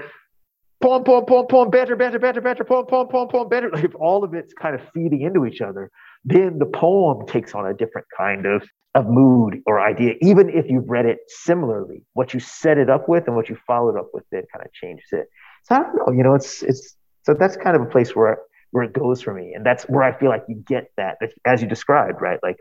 poem, 0.80 1.04
poem, 1.04 1.24
poem, 1.26 1.46
poem, 1.46 1.70
banter, 1.70 1.96
banter, 1.96 2.18
banter, 2.18 2.40
banter, 2.40 2.64
poem, 2.64 2.86
poem, 2.86 3.08
poem, 3.08 3.28
poem, 3.28 3.48
banter, 3.48 3.70
like 3.70 3.84
if 3.84 3.94
all 3.96 4.24
of 4.24 4.34
it's 4.34 4.52
kind 4.54 4.74
of 4.74 4.80
feeding 4.94 5.22
into 5.22 5.46
each 5.46 5.60
other, 5.60 5.90
then 6.30 6.58
the 6.58 6.66
poem 6.66 7.26
takes 7.26 7.54
on 7.54 7.66
a 7.66 7.74
different 7.74 8.06
kind 8.16 8.46
of 8.46 8.68
of 8.94 9.06
mood 9.06 9.62
or 9.66 9.80
idea, 9.80 10.14
even 10.22 10.48
if 10.48 10.68
you've 10.68 10.88
read 10.88 11.06
it 11.06 11.18
similarly. 11.28 12.02
What 12.14 12.34
you 12.34 12.40
set 12.40 12.78
it 12.78 12.90
up 12.90 13.08
with 13.08 13.26
and 13.26 13.36
what 13.36 13.48
you 13.48 13.56
followed 13.66 13.98
up 13.98 14.08
with 14.12 14.24
it 14.32 14.46
kind 14.52 14.64
of 14.64 14.72
changes 14.72 15.08
it. 15.12 15.28
So 15.64 15.76
I 15.76 15.80
don't 15.80 15.96
know, 15.96 16.12
you 16.12 16.22
know, 16.22 16.34
it's 16.34 16.62
it's 16.62 16.96
so 17.24 17.34
that's 17.34 17.56
kind 17.56 17.76
of 17.76 17.82
a 17.82 17.86
place 17.86 18.16
where 18.16 18.38
where 18.70 18.84
it 18.84 18.92
goes 18.92 19.22
for 19.22 19.32
me, 19.32 19.52
and 19.54 19.64
that's 19.64 19.84
where 19.84 20.02
I 20.02 20.18
feel 20.18 20.28
like 20.28 20.44
you 20.48 20.56
get 20.56 20.90
that 20.96 21.18
as 21.46 21.62
you 21.62 21.68
described, 21.68 22.20
right? 22.20 22.38
Like 22.42 22.60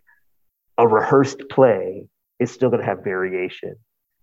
a 0.77 0.87
rehearsed 0.87 1.43
play 1.49 2.07
is 2.39 2.51
still 2.51 2.69
going 2.69 2.81
to 2.81 2.85
have 2.85 3.03
variation. 3.03 3.75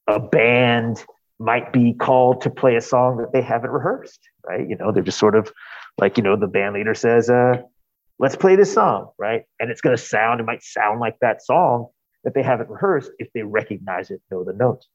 A 0.06 0.20
band 0.20 1.04
might 1.38 1.72
be 1.72 1.94
called 1.94 2.42
to 2.42 2.50
play 2.50 2.76
a 2.76 2.80
song 2.80 3.18
that 3.18 3.32
they 3.32 3.42
haven't 3.42 3.70
rehearsed, 3.70 4.20
right? 4.46 4.68
You 4.68 4.76
know, 4.76 4.92
they're 4.92 5.02
just 5.02 5.18
sort 5.18 5.34
of 5.34 5.52
like, 5.98 6.16
you 6.16 6.22
know, 6.22 6.36
the 6.36 6.46
band 6.46 6.74
leader 6.74 6.94
says, 6.94 7.28
uh, 7.28 7.62
let's 8.18 8.36
play 8.36 8.56
this 8.56 8.72
song, 8.72 9.10
right? 9.18 9.44
And 9.60 9.70
it's 9.70 9.80
going 9.80 9.96
to 9.96 10.02
sound, 10.02 10.40
it 10.40 10.44
might 10.44 10.62
sound 10.62 11.00
like 11.00 11.18
that 11.20 11.44
song, 11.44 11.88
that 12.24 12.34
they 12.34 12.42
haven't 12.42 12.70
rehearsed 12.70 13.10
if 13.18 13.32
they 13.32 13.42
recognize 13.42 14.10
it, 14.10 14.22
know 14.30 14.44
the 14.44 14.52
notes. 14.52 14.88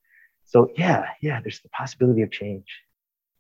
So 0.45 0.71
yeah, 0.75 1.05
yeah, 1.21 1.39
there's 1.41 1.61
the 1.61 1.69
possibility 1.69 2.21
of 2.23 2.31
change. 2.31 2.65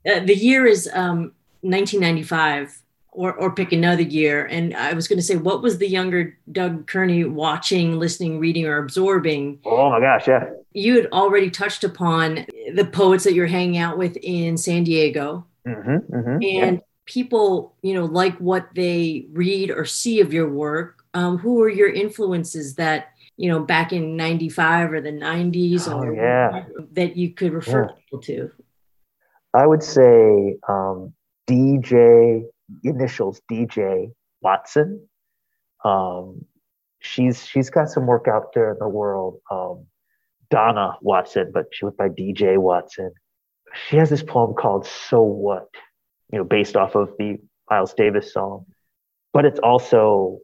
Uh, 0.09 0.19
the 0.19 0.35
year 0.35 0.65
is 0.65 0.89
um, 0.93 1.33
1995, 1.61 2.81
or 3.11 3.33
or 3.33 3.53
pick 3.53 3.71
another 3.71 4.03
year. 4.03 4.45
And 4.45 4.75
I 4.75 4.93
was 4.93 5.07
going 5.07 5.17
to 5.17 5.25
say, 5.25 5.35
what 5.35 5.61
was 5.61 5.77
the 5.77 5.87
younger 5.87 6.37
Doug 6.51 6.87
Kearney 6.87 7.23
watching, 7.23 7.99
listening, 7.99 8.39
reading, 8.39 8.65
or 8.65 8.77
absorbing? 8.77 9.59
Oh 9.65 9.89
my 9.89 9.99
gosh, 9.99 10.27
yeah. 10.27 10.51
You 10.73 10.95
had 10.95 11.07
already 11.11 11.49
touched 11.49 11.83
upon 11.83 12.45
the 12.73 12.85
poets 12.85 13.23
that 13.23 13.33
you're 13.33 13.47
hanging 13.47 13.77
out 13.77 13.97
with 13.97 14.15
in 14.17 14.55
San 14.55 14.83
Diego, 14.83 15.47
mm-hmm, 15.67 16.15
mm-hmm, 16.15 16.29
and 16.29 16.41
yeah. 16.77 16.77
People, 17.09 17.75
you 17.81 17.93
know, 17.93 18.05
like 18.05 18.37
what 18.37 18.69
they 18.75 19.25
read 19.33 19.71
or 19.71 19.83
see 19.83 20.21
of 20.21 20.31
your 20.31 20.49
work. 20.49 21.03
Um, 21.15 21.39
who 21.39 21.59
are 21.63 21.69
your 21.69 21.91
influences 21.91 22.75
that 22.75 23.07
you 23.39 23.47
know, 23.47 23.61
back 23.61 23.93
in 23.93 24.17
95 24.17 24.91
or 24.91 24.99
the 24.99 25.13
90s 25.13 25.87
oh, 25.87 25.99
or 25.99 26.13
yeah. 26.13 26.65
that 26.91 27.15
you 27.15 27.33
could 27.33 27.53
refer 27.53 27.85
yeah. 27.85 27.95
people 27.95 28.19
to? 28.19 28.51
I 29.53 29.65
would 29.65 29.81
say 29.81 30.57
um, 30.67 31.13
DJ, 31.47 32.43
initials 32.83 33.41
DJ 33.49 34.11
Watson. 34.41 35.07
Um, 35.85 36.43
she's 36.99 37.45
she's 37.45 37.69
got 37.69 37.89
some 37.89 38.07
work 38.07 38.27
out 38.27 38.53
there 38.53 38.73
in 38.73 38.77
the 38.77 38.89
world. 38.89 39.39
Um, 39.49 39.85
Donna 40.51 40.97
Watson, 41.01 41.51
but 41.53 41.67
she 41.71 41.85
went 41.85 41.95
by 41.95 42.09
DJ 42.09 42.57
Watson. 42.57 43.13
She 43.87 43.95
has 43.95 44.09
this 44.09 44.21
poem 44.21 44.53
called 44.53 44.85
"So 44.85 45.21
What," 45.21 45.69
you 46.31 46.39
know, 46.39 46.43
based 46.43 46.75
off 46.75 46.95
of 46.95 47.09
the 47.17 47.37
Miles 47.69 47.93
Davis 47.93 48.33
song, 48.33 48.65
but 49.33 49.45
it's 49.45 49.59
also 49.59 50.39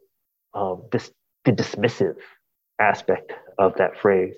um, 0.54 0.82
this 0.92 1.10
the 1.44 1.52
dismissive 1.52 2.16
aspect 2.80 3.32
of 3.58 3.76
that 3.76 3.96
phrase. 3.98 4.34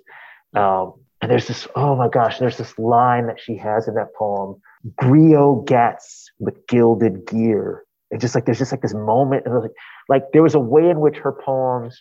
Um, 0.55 0.95
and 1.21 1.31
there's 1.31 1.49
this, 1.49 1.67
oh 1.75 1.97
my 1.97 2.09
gosh, 2.09 2.39
there's 2.39 2.57
this 2.57 2.79
line 2.79 3.27
that 3.27 3.41
she 3.41 3.57
has 3.57 3.89
in 3.89 3.95
that 3.95 4.15
poem, 4.15 4.61
Grio 4.97 5.63
gats 5.63 6.31
with 6.39 6.67
gilded 6.69 7.27
gear. 7.27 7.85
It's 8.11 8.23
just 8.23 8.35
like 8.35 8.45
there's 8.45 8.59
just 8.59 8.73
like 8.73 8.83
this 8.83 8.95
moment, 8.95 9.45
and 9.45 9.55
like, 9.61 9.71
like 10.09 10.23
there 10.33 10.43
was 10.43 10.55
a 10.55 10.61
way 10.61 10.89
in 10.89 11.01
which 11.01 11.19
her 11.19 11.33
poems, 11.33 12.01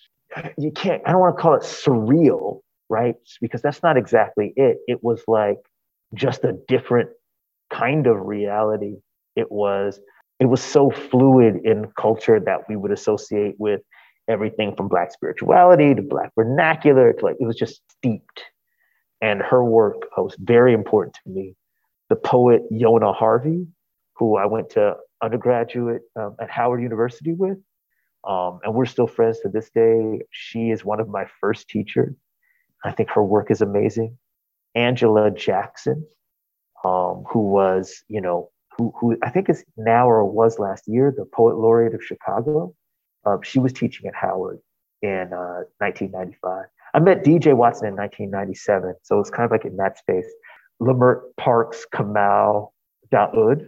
you 0.58 0.72
can't, 0.72 1.02
I 1.06 1.12
don't 1.12 1.20
want 1.20 1.36
to 1.36 1.42
call 1.42 1.56
it 1.56 1.64
surreal, 1.64 2.62
right? 2.90 3.16
Because 3.42 3.62
that's 3.62 3.82
not 3.82 3.98
exactly 3.98 4.54
it. 4.56 4.78
It 4.88 5.04
was 5.04 5.24
like 5.28 5.58
just 6.14 6.44
a 6.44 6.54
different 6.68 7.10
kind 7.70 8.08
of 8.08 8.26
reality. 8.26 8.96
It 9.38 9.52
was, 9.52 10.00
it 10.40 10.46
was 10.48 10.62
so 10.62 10.92
fluid 10.92 11.62
in 11.64 11.92
culture 11.98 12.40
that 12.40 12.68
we 12.68 12.76
would 12.76 12.92
associate 12.92 13.56
with 13.60 13.82
everything 14.28 14.76
from 14.76 14.88
black 14.90 15.12
spirituality 15.14 15.96
to 15.96 16.02
black 16.02 16.32
vernacular. 16.36 17.14
To 17.14 17.26
like 17.26 17.38
it 17.40 17.46
was 17.46 17.56
just 17.56 17.82
steeped. 17.90 18.44
And 19.22 19.42
her 19.42 19.64
work 19.64 19.96
was 20.18 20.36
very 20.40 20.74
important 20.74 21.18
to 21.24 21.30
me. 21.30 21.56
The 22.10 22.18
poet 22.18 22.64
yona 22.72 23.16
harvey 23.16 23.68
who 24.16 24.38
i 24.38 24.46
went 24.46 24.70
to 24.72 24.96
undergraduate 25.22 26.02
um, 26.20 26.36
at 26.42 26.50
howard 26.50 26.82
university 26.82 27.34
with 27.34 27.58
um, 28.28 28.60
and 28.64 28.74
we're 28.74 28.86
still 28.86 29.08
friends 29.08 29.40
to 29.42 29.50
this 29.50 29.70
day. 29.70 30.22
She 30.32 30.72
is 30.72 30.84
one 30.84 31.00
of 31.00 31.08
my 31.08 31.26
first 31.40 31.70
teachers. 31.70 32.14
I 32.84 32.92
think 32.92 33.10
her 33.12 33.24
work 33.24 33.52
is 33.52 33.62
amazing. 33.62 34.18
Angela 34.76 35.32
jackson 35.32 36.06
um, 36.84 37.24
who 37.32 37.50
was 37.50 38.04
you 38.08 38.22
know 38.22 38.50
who, 38.78 38.94
who 39.00 39.18
I 39.24 39.30
think 39.30 39.50
is 39.50 39.64
now 39.76 40.10
or 40.10 40.24
was 40.26 40.60
last 40.60 40.84
year 40.88 41.14
the 41.16 41.26
poet 41.26 41.58
laureate 41.58 41.94
of 41.94 42.04
Chicago. 42.04 42.74
Uh, 43.26 43.38
she 43.44 43.60
was 43.60 43.74
teaching 43.74 44.08
at 44.08 44.16
Howard 44.16 44.60
in 45.02 45.32
uh, 45.34 45.66
1995. 45.80 46.66
I 46.94 47.00
met 47.00 47.24
DJ 47.24 47.56
Watson 47.56 47.90
in 47.90 47.96
1997, 47.96 48.96
so 49.04 49.20
it's 49.20 49.30
kind 49.30 49.46
of 49.46 49.52
like 49.52 49.66
in 49.66 49.76
that 49.78 49.98
space. 49.98 50.28
Leimert 50.82 51.22
Parks 51.38 51.86
Kamau 51.94 52.70
Daáood, 53.12 53.68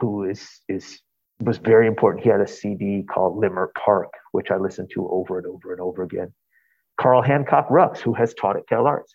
who 0.00 0.24
is 0.24 0.60
is 0.68 1.00
was 1.40 1.58
very 1.58 1.86
important. 1.86 2.24
He 2.24 2.30
had 2.30 2.40
a 2.40 2.48
CD 2.48 3.04
called 3.04 3.40
Leimert 3.40 3.74
Park, 3.74 4.12
which 4.32 4.50
I 4.50 4.56
listened 4.56 4.90
to 4.94 5.08
over 5.08 5.38
and 5.38 5.46
over 5.46 5.72
and 5.72 5.80
over 5.80 6.02
again. 6.02 6.32
Carl 7.00 7.22
Hancock 7.22 7.68
Rux, 7.68 7.98
who 7.98 8.12
has 8.14 8.34
taught 8.34 8.56
at 8.56 8.66
Cal 8.68 8.86
Arts, 8.86 9.14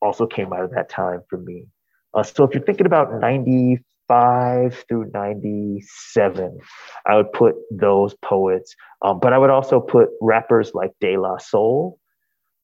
also 0.00 0.26
came 0.26 0.52
out 0.52 0.62
of 0.62 0.70
that 0.70 0.88
time 0.88 1.22
for 1.28 1.38
me. 1.38 1.66
Uh, 2.12 2.22
so 2.22 2.44
if 2.44 2.54
you're 2.54 2.62
thinking 2.62 2.86
about 2.86 3.18
95 3.20 3.78
through 4.08 5.10
97, 5.12 6.58
I 7.06 7.16
would 7.16 7.32
put 7.32 7.54
those 7.70 8.14
poets, 8.22 8.74
um, 9.02 9.18
but 9.20 9.32
I 9.32 9.38
would 9.38 9.50
also 9.50 9.80
put 9.80 10.10
rappers 10.20 10.72
like 10.74 10.92
De 11.00 11.16
La 11.16 11.38
Soul, 11.38 11.98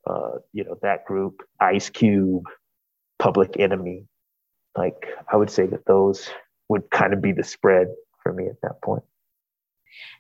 uh, 0.08 0.38
you 0.52 0.64
know, 0.64 0.76
that 0.82 1.04
group, 1.04 1.42
Ice 1.60 1.88
Cube, 1.90 2.44
Public 3.18 3.58
Enemy. 3.58 4.06
Like 4.76 5.06
I 5.32 5.36
would 5.36 5.50
say 5.50 5.66
that 5.66 5.86
those 5.86 6.30
would 6.68 6.90
kind 6.90 7.12
of 7.12 7.20
be 7.20 7.32
the 7.32 7.44
spread 7.44 7.88
for 8.22 8.32
me 8.32 8.46
at 8.46 8.60
that 8.62 8.80
point. 8.82 9.02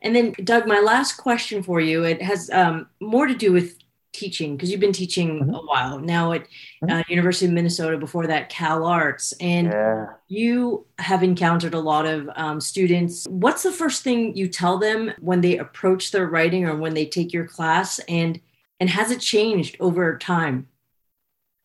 And 0.02 0.16
then, 0.16 0.34
Doug, 0.42 0.66
my 0.66 0.80
last 0.80 1.12
question 1.14 1.62
for 1.62 1.80
you 1.80 2.04
it 2.04 2.20
has 2.22 2.50
um, 2.50 2.88
more 3.00 3.26
to 3.26 3.34
do 3.34 3.52
with 3.52 3.78
teaching 4.12 4.56
because 4.56 4.70
you've 4.70 4.80
been 4.80 4.92
teaching 4.92 5.40
mm-hmm. 5.40 5.54
a 5.54 5.60
while 5.60 5.98
now 5.98 6.32
at 6.32 6.42
mm-hmm. 6.82 6.90
uh, 6.90 7.02
University 7.08 7.46
of 7.46 7.52
Minnesota. 7.52 7.96
Before 7.96 8.26
that, 8.26 8.48
Cal 8.48 8.84
Arts, 8.84 9.32
and 9.40 9.68
yeah. 9.68 10.06
you 10.28 10.86
have 10.98 11.22
encountered 11.22 11.74
a 11.74 11.80
lot 11.80 12.06
of 12.06 12.28
um, 12.36 12.60
students. 12.60 13.26
What's 13.28 13.62
the 13.62 13.72
first 13.72 14.02
thing 14.02 14.36
you 14.36 14.48
tell 14.48 14.78
them 14.78 15.12
when 15.20 15.40
they 15.40 15.58
approach 15.58 16.10
their 16.10 16.26
writing 16.26 16.64
or 16.64 16.76
when 16.76 16.94
they 16.94 17.06
take 17.06 17.32
your 17.32 17.46
class, 17.46 17.98
and 18.00 18.40
and 18.78 18.90
has 18.90 19.10
it 19.10 19.20
changed 19.20 19.76
over 19.80 20.16
time? 20.18 20.68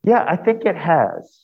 Yeah, 0.04 0.26
I 0.28 0.36
think 0.36 0.66
it 0.66 0.76
has, 0.76 1.40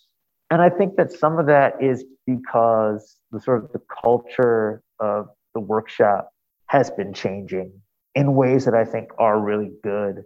and 0.50 0.62
I 0.62 0.70
think 0.70 0.98
that 0.98 1.12
some 1.12 1.40
of 1.40 1.48
that 1.48 1.82
is 1.82 2.04
because 2.26 3.18
the 3.32 3.40
sort 3.40 3.64
of 3.64 3.72
the 3.72 3.82
culture 4.02 4.82
of 5.00 5.30
the 5.54 5.60
workshop 5.60 6.32
has 6.68 6.90
been 6.92 7.14
changing 7.14 7.72
in 8.16 8.36
ways 8.36 8.66
that 8.66 8.74
I 8.74 8.86
think 8.86 9.10
are 9.18 9.40
really 9.40 9.72
good 9.84 10.24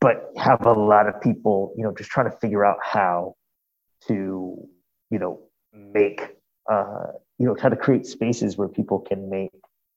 but 0.00 0.30
have 0.36 0.64
a 0.66 0.72
lot 0.72 1.08
of 1.08 1.20
people, 1.20 1.74
you 1.76 1.84
know, 1.84 1.92
just 1.96 2.10
trying 2.10 2.30
to 2.30 2.36
figure 2.38 2.64
out 2.64 2.76
how 2.82 3.34
to, 4.08 4.68
you 5.10 5.18
know, 5.18 5.42
make, 5.72 6.36
uh, 6.70 7.06
you 7.38 7.46
know, 7.46 7.54
try 7.54 7.70
to 7.70 7.76
create 7.76 8.06
spaces 8.06 8.56
where 8.56 8.68
people 8.68 9.00
can 9.00 9.30
make 9.30 9.50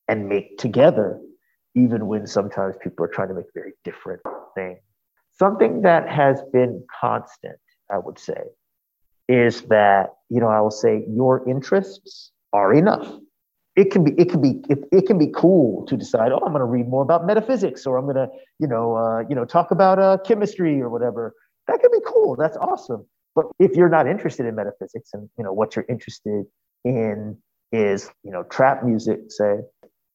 and 0.08 0.28
make 0.28 0.58
together, 0.58 1.20
even 1.76 2.08
when 2.08 2.26
sometimes 2.26 2.76
people 2.82 3.06
are 3.06 3.10
trying 3.10 3.28
to 3.28 3.34
make 3.34 3.46
very 3.54 3.74
different 3.84 4.22
things. 4.56 4.80
Something 5.38 5.84
that 5.84 6.10
has 6.10 6.42
been 6.52 6.84
constant, 7.00 7.58
I 7.92 7.98
would 7.98 8.20
say, 8.20 8.42
is 9.28 9.62
that, 9.64 10.08
you 10.30 10.40
know, 10.42 10.48
I 10.48 10.60
will 10.62 10.72
say 10.72 11.06
your 11.08 11.48
interests 11.48 12.32
are 12.52 12.74
enough 12.74 13.08
it 13.76 13.92
can 13.92 14.04
be 14.04 14.12
it 14.18 14.30
can 14.30 14.42
be 14.42 14.62
it, 14.70 14.80
it 14.92 15.06
can 15.06 15.18
be 15.18 15.28
cool 15.34 15.86
to 15.86 15.96
decide 15.96 16.32
oh 16.32 16.40
i'm 16.46 16.52
going 16.52 16.60
to 16.60 16.66
read 16.66 16.88
more 16.88 17.02
about 17.02 17.26
metaphysics 17.26 17.86
or 17.86 17.98
i'm 17.98 18.06
going 18.06 18.16
to 18.16 18.28
you 18.60 18.68
know 18.68 18.96
uh, 18.96 19.24
you 19.30 19.36
know 19.36 19.46
talk 19.46 19.72
about 19.72 20.00
uh, 20.00 20.18
chemistry 20.26 20.82
or 20.82 20.90
whatever. 20.90 21.34
That 21.68 21.80
can 21.82 21.92
be 21.92 22.00
cool. 22.06 22.36
That's 22.36 22.58
awesome. 22.58 23.06
But 23.36 23.46
if 23.60 23.76
you're 23.76 23.90
not 23.90 24.08
interested 24.08 24.46
in 24.46 24.56
metaphysics 24.56 25.12
and 25.14 25.30
you 25.38 25.44
know 25.44 25.54
what 25.54 25.76
you're 25.76 25.86
interested 25.88 26.46
in 26.84 27.38
is 27.72 28.10
you 28.24 28.32
know 28.32 28.44
trap 28.44 28.84
music 28.84 29.20
say 29.30 29.58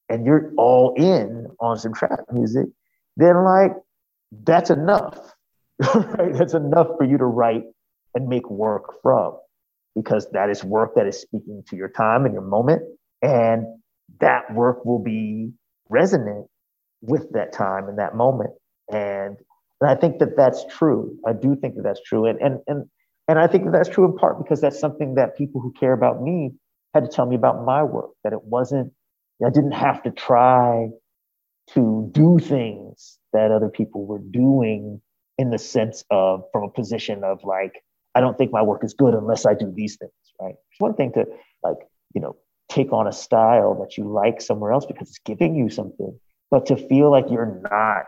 and 0.08 0.26
you're 0.26 0.52
all 0.56 0.94
in 0.96 1.46
on 1.60 1.78
some 1.78 1.94
trap 1.94 2.20
music 2.32 2.66
then 3.16 3.44
like 3.44 3.72
that's 4.42 4.70
enough 4.70 5.34
right? 5.94 6.32
That's 6.32 6.54
enough 6.54 6.88
for 6.96 7.04
you 7.04 7.18
to 7.18 7.24
write 7.24 7.64
and 8.14 8.28
make 8.28 8.48
work 8.48 9.00
from 9.02 9.36
because 9.94 10.28
that 10.32 10.50
is 10.50 10.64
work 10.64 10.94
that 10.96 11.06
is 11.06 11.20
speaking 11.20 11.62
to 11.68 11.76
your 11.76 11.88
time 11.88 12.24
and 12.24 12.32
your 12.32 12.42
moment 12.42 12.82
and 13.24 13.66
that 14.20 14.52
work 14.54 14.84
will 14.84 15.02
be 15.02 15.52
resonant 15.88 16.46
with 17.00 17.32
that 17.32 17.52
time 17.52 17.88
and 17.88 17.98
that 17.98 18.14
moment. 18.14 18.50
And, 18.92 19.36
and 19.80 19.90
I 19.90 19.94
think 19.94 20.18
that 20.18 20.36
that's 20.36 20.64
true. 20.70 21.16
I 21.26 21.32
do 21.32 21.56
think 21.56 21.76
that 21.76 21.82
that's 21.82 22.02
true. 22.02 22.26
And, 22.26 22.38
and, 22.40 22.60
and, 22.66 22.84
and 23.26 23.38
I 23.38 23.46
think 23.46 23.64
that 23.64 23.72
that's 23.72 23.88
true 23.88 24.04
in 24.04 24.16
part 24.16 24.38
because 24.38 24.60
that's 24.60 24.78
something 24.78 25.14
that 25.14 25.38
people 25.38 25.60
who 25.62 25.72
care 25.72 25.94
about 25.94 26.22
me 26.22 26.52
had 26.92 27.04
to 27.04 27.08
tell 27.08 27.26
me 27.26 27.34
about 27.34 27.64
my 27.64 27.82
work, 27.82 28.10
that 28.22 28.34
it 28.34 28.44
wasn't, 28.44 28.92
I 29.44 29.50
didn't 29.50 29.72
have 29.72 30.02
to 30.04 30.10
try 30.10 30.90
to 31.70 32.10
do 32.12 32.38
things 32.38 33.18
that 33.32 33.50
other 33.50 33.70
people 33.70 34.06
were 34.06 34.18
doing 34.18 35.00
in 35.38 35.50
the 35.50 35.58
sense 35.58 36.04
of 36.10 36.44
from 36.52 36.64
a 36.64 36.68
position 36.68 37.24
of 37.24 37.42
like, 37.42 37.82
I 38.14 38.20
don't 38.20 38.38
think 38.38 38.52
my 38.52 38.62
work 38.62 38.84
is 38.84 38.94
good 38.94 39.14
unless 39.14 39.46
I 39.46 39.54
do 39.54 39.72
these 39.74 39.96
things, 39.96 40.12
right? 40.40 40.54
It's 40.70 40.80
one 40.80 40.94
thing 40.94 41.12
to 41.14 41.24
like, 41.62 41.78
you 42.14 42.20
know, 42.20 42.36
take 42.74 42.92
on 42.92 43.06
a 43.06 43.12
style 43.12 43.74
that 43.74 43.96
you 43.96 44.04
like 44.04 44.40
somewhere 44.40 44.72
else 44.72 44.86
because 44.86 45.08
it's 45.08 45.20
giving 45.20 45.54
you 45.54 45.68
something 45.68 46.18
but 46.50 46.66
to 46.66 46.76
feel 46.76 47.10
like 47.10 47.26
you're 47.30 47.60
not 47.70 48.04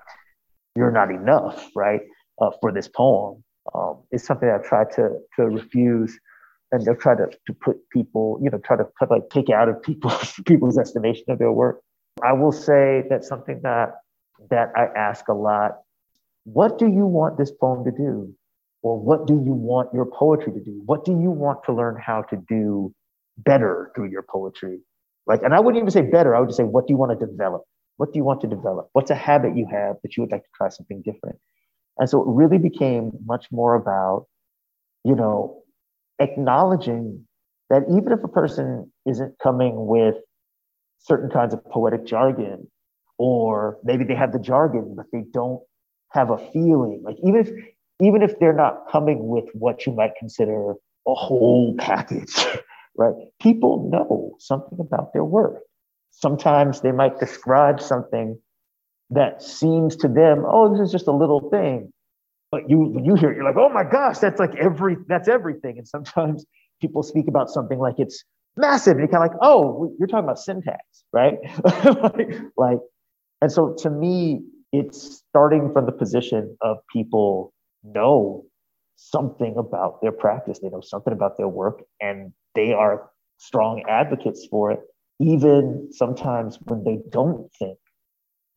you're 0.74 0.90
not 0.90 1.10
enough 1.10 1.70
right 1.74 2.00
uh, 2.40 2.50
for 2.60 2.72
this 2.72 2.88
poem 2.88 3.42
um, 3.74 4.02
is 4.12 4.24
something 4.24 4.48
i've 4.48 4.64
tried 4.64 4.90
to 4.90 5.18
to 5.36 5.44
refuse 5.44 6.18
and 6.72 6.84
they'll 6.84 6.96
try 6.96 7.14
to, 7.14 7.26
to 7.46 7.52
put 7.52 7.76
people 7.90 8.38
you 8.42 8.50
know 8.50 8.58
try 8.58 8.76
to 8.76 8.84
put, 8.98 9.10
like 9.10 9.28
take 9.30 9.50
out 9.50 9.68
of 9.68 9.82
people's 9.88 10.34
people's 10.46 10.78
estimation 10.78 11.24
of 11.28 11.38
their 11.38 11.52
work. 11.52 11.80
I 12.22 12.32
will 12.32 12.52
say 12.52 13.04
that 13.10 13.24
something 13.24 13.60
that 13.62 13.94
that 14.50 14.70
i 14.76 14.86
ask 14.96 15.28
a 15.28 15.34
lot 15.34 15.78
what 16.44 16.78
do 16.78 16.86
you 16.86 17.06
want 17.06 17.38
this 17.38 17.50
poem 17.50 17.84
to 17.84 17.90
do? 17.90 18.32
Or 18.82 19.00
what 19.00 19.26
do 19.26 19.34
you 19.34 19.52
want 19.52 19.92
your 19.92 20.06
poetry 20.06 20.52
to 20.52 20.60
do? 20.60 20.80
What 20.86 21.04
do 21.04 21.10
you 21.10 21.30
want 21.30 21.64
to 21.64 21.72
learn 21.72 21.96
how 22.00 22.22
to 22.22 22.36
do 22.48 22.94
better 23.38 23.90
through 23.94 24.10
your 24.10 24.22
poetry. 24.22 24.80
Like, 25.26 25.42
and 25.42 25.54
I 25.54 25.60
wouldn't 25.60 25.80
even 25.80 25.90
say 25.90 26.02
better. 26.02 26.34
I 26.34 26.40
would 26.40 26.48
just 26.48 26.56
say, 26.56 26.64
what 26.64 26.86
do 26.86 26.92
you 26.92 26.96
want 26.96 27.18
to 27.18 27.26
develop? 27.26 27.62
What 27.96 28.12
do 28.12 28.18
you 28.18 28.24
want 28.24 28.40
to 28.42 28.46
develop? 28.46 28.88
What's 28.92 29.10
a 29.10 29.14
habit 29.14 29.56
you 29.56 29.66
have 29.70 29.96
that 30.02 30.16
you 30.16 30.22
would 30.22 30.32
like 30.32 30.42
to 30.42 30.50
try 30.54 30.68
something 30.68 31.02
different? 31.02 31.38
And 31.98 32.08
so 32.08 32.20
it 32.20 32.28
really 32.28 32.58
became 32.58 33.12
much 33.24 33.46
more 33.50 33.74
about, 33.74 34.26
you 35.04 35.14
know, 35.14 35.62
acknowledging 36.18 37.26
that 37.70 37.82
even 37.90 38.12
if 38.12 38.22
a 38.22 38.28
person 38.28 38.92
isn't 39.06 39.38
coming 39.42 39.86
with 39.86 40.16
certain 40.98 41.30
kinds 41.30 41.54
of 41.54 41.64
poetic 41.64 42.04
jargon, 42.04 42.70
or 43.18 43.78
maybe 43.82 44.04
they 44.04 44.14
have 44.14 44.32
the 44.32 44.38
jargon, 44.38 44.94
but 44.96 45.06
they 45.12 45.24
don't 45.32 45.62
have 46.10 46.30
a 46.30 46.38
feeling, 46.52 47.02
like 47.02 47.16
even 47.24 47.40
if 47.40 47.50
even 48.00 48.22
if 48.22 48.38
they're 48.38 48.52
not 48.52 48.84
coming 48.90 49.26
with 49.26 49.46
what 49.54 49.86
you 49.86 49.92
might 49.92 50.12
consider 50.18 50.74
a 51.06 51.14
whole 51.14 51.74
package, 51.78 52.46
right? 52.98 53.14
People 53.40 53.88
know 53.90 54.36
something 54.38 54.78
about 54.80 55.12
their 55.12 55.24
work. 55.24 55.62
Sometimes 56.10 56.80
they 56.80 56.92
might 56.92 57.18
describe 57.18 57.80
something 57.80 58.38
that 59.10 59.42
seems 59.42 59.96
to 59.96 60.08
them, 60.08 60.44
oh, 60.46 60.72
this 60.72 60.86
is 60.86 60.92
just 60.92 61.06
a 61.06 61.12
little 61.12 61.50
thing. 61.50 61.92
But 62.50 62.70
you, 62.70 62.78
when 62.78 63.04
you 63.04 63.14
hear 63.14 63.30
it, 63.30 63.36
you're 63.36 63.44
like, 63.44 63.56
oh 63.58 63.68
my 63.68 63.84
gosh, 63.84 64.18
that's 64.18 64.40
like 64.40 64.54
every, 64.56 64.96
that's 65.08 65.28
everything. 65.28 65.78
And 65.78 65.86
sometimes 65.86 66.44
people 66.80 67.02
speak 67.02 67.28
about 67.28 67.50
something 67.50 67.78
like 67.78 67.96
it's 67.98 68.24
massive, 68.56 68.92
and 68.92 69.00
you're 69.00 69.08
kind 69.08 69.24
of 69.24 69.32
like, 69.32 69.38
oh, 69.42 69.94
you're 69.98 70.08
talking 70.08 70.24
about 70.24 70.38
syntax, 70.38 70.80
right? 71.12 71.38
like, 71.64 72.30
like, 72.56 72.78
and 73.42 73.52
so 73.52 73.74
to 73.80 73.90
me, 73.90 74.40
it's 74.72 75.22
starting 75.28 75.72
from 75.72 75.86
the 75.86 75.92
position 75.92 76.56
of 76.62 76.78
people 76.92 77.52
know 77.84 78.44
something 78.96 79.54
about 79.58 80.00
their 80.00 80.12
practice, 80.12 80.58
they 80.58 80.68
know 80.68 80.80
something 80.80 81.12
about 81.12 81.36
their 81.36 81.48
work, 81.48 81.82
and 82.00 82.32
they 82.56 82.72
are 82.72 83.10
strong 83.36 83.84
advocates 83.88 84.46
for 84.50 84.72
it, 84.72 84.80
even 85.20 85.88
sometimes 85.92 86.58
when 86.64 86.82
they 86.82 86.98
don't 87.10 87.48
think 87.58 87.78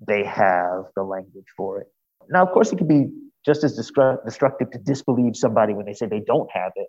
they 0.07 0.23
have 0.23 0.85
the 0.95 1.03
language 1.03 1.45
for 1.55 1.81
it. 1.81 1.87
Now, 2.29 2.43
of 2.43 2.51
course, 2.51 2.71
it 2.71 2.77
could 2.77 2.87
be 2.87 3.07
just 3.45 3.63
as 3.63 3.75
destructive 3.75 4.71
to 4.71 4.79
disbelieve 4.79 5.35
somebody 5.35 5.73
when 5.73 5.85
they 5.85 5.93
say 5.93 6.07
they 6.07 6.23
don't 6.25 6.49
have 6.51 6.71
it, 6.75 6.87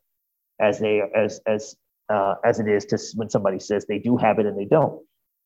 as 0.60 0.78
they 0.78 1.02
as 1.14 1.40
as 1.46 1.76
uh, 2.08 2.34
as 2.44 2.58
it 2.60 2.68
is 2.68 2.84
to 2.86 2.98
when 3.16 3.28
somebody 3.28 3.58
says 3.58 3.86
they 3.86 3.98
do 3.98 4.16
have 4.16 4.38
it 4.38 4.46
and 4.46 4.58
they 4.58 4.64
don't. 4.64 5.02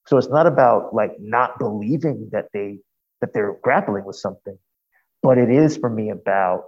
So 0.07 0.19
it's 0.19 0.29
not 0.29 0.47
about 0.47 0.95
like 0.95 1.13
not 1.19 1.59
believing 1.59 2.29
that 2.33 2.47
they 2.53 2.79
that 3.21 3.33
they're 3.33 3.57
grappling 3.63 4.05
with 4.05 4.17
something, 4.17 4.59
but 5.23 5.39
it 5.39 5.51
is 5.51 5.77
for 5.77 5.89
me 5.89 6.11
about 6.11 6.65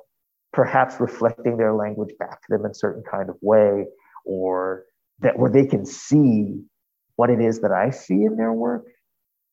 perhaps 0.52 1.00
reflecting 1.00 1.58
their 1.58 1.74
language 1.74 2.14
back 2.18 2.40
to 2.42 2.46
them 2.56 2.64
in 2.64 2.72
certain 2.72 3.02
kind 3.10 3.28
of 3.28 3.36
way 3.42 3.84
or 4.26 4.84
that 5.20 5.38
where 5.38 5.50
they 5.50 5.64
can 5.64 5.86
see 5.86 6.62
what 7.16 7.30
it 7.30 7.40
is 7.40 7.60
that 7.60 7.72
I 7.72 7.90
see 7.90 8.24
in 8.24 8.36
their 8.36 8.52
work 8.52 8.84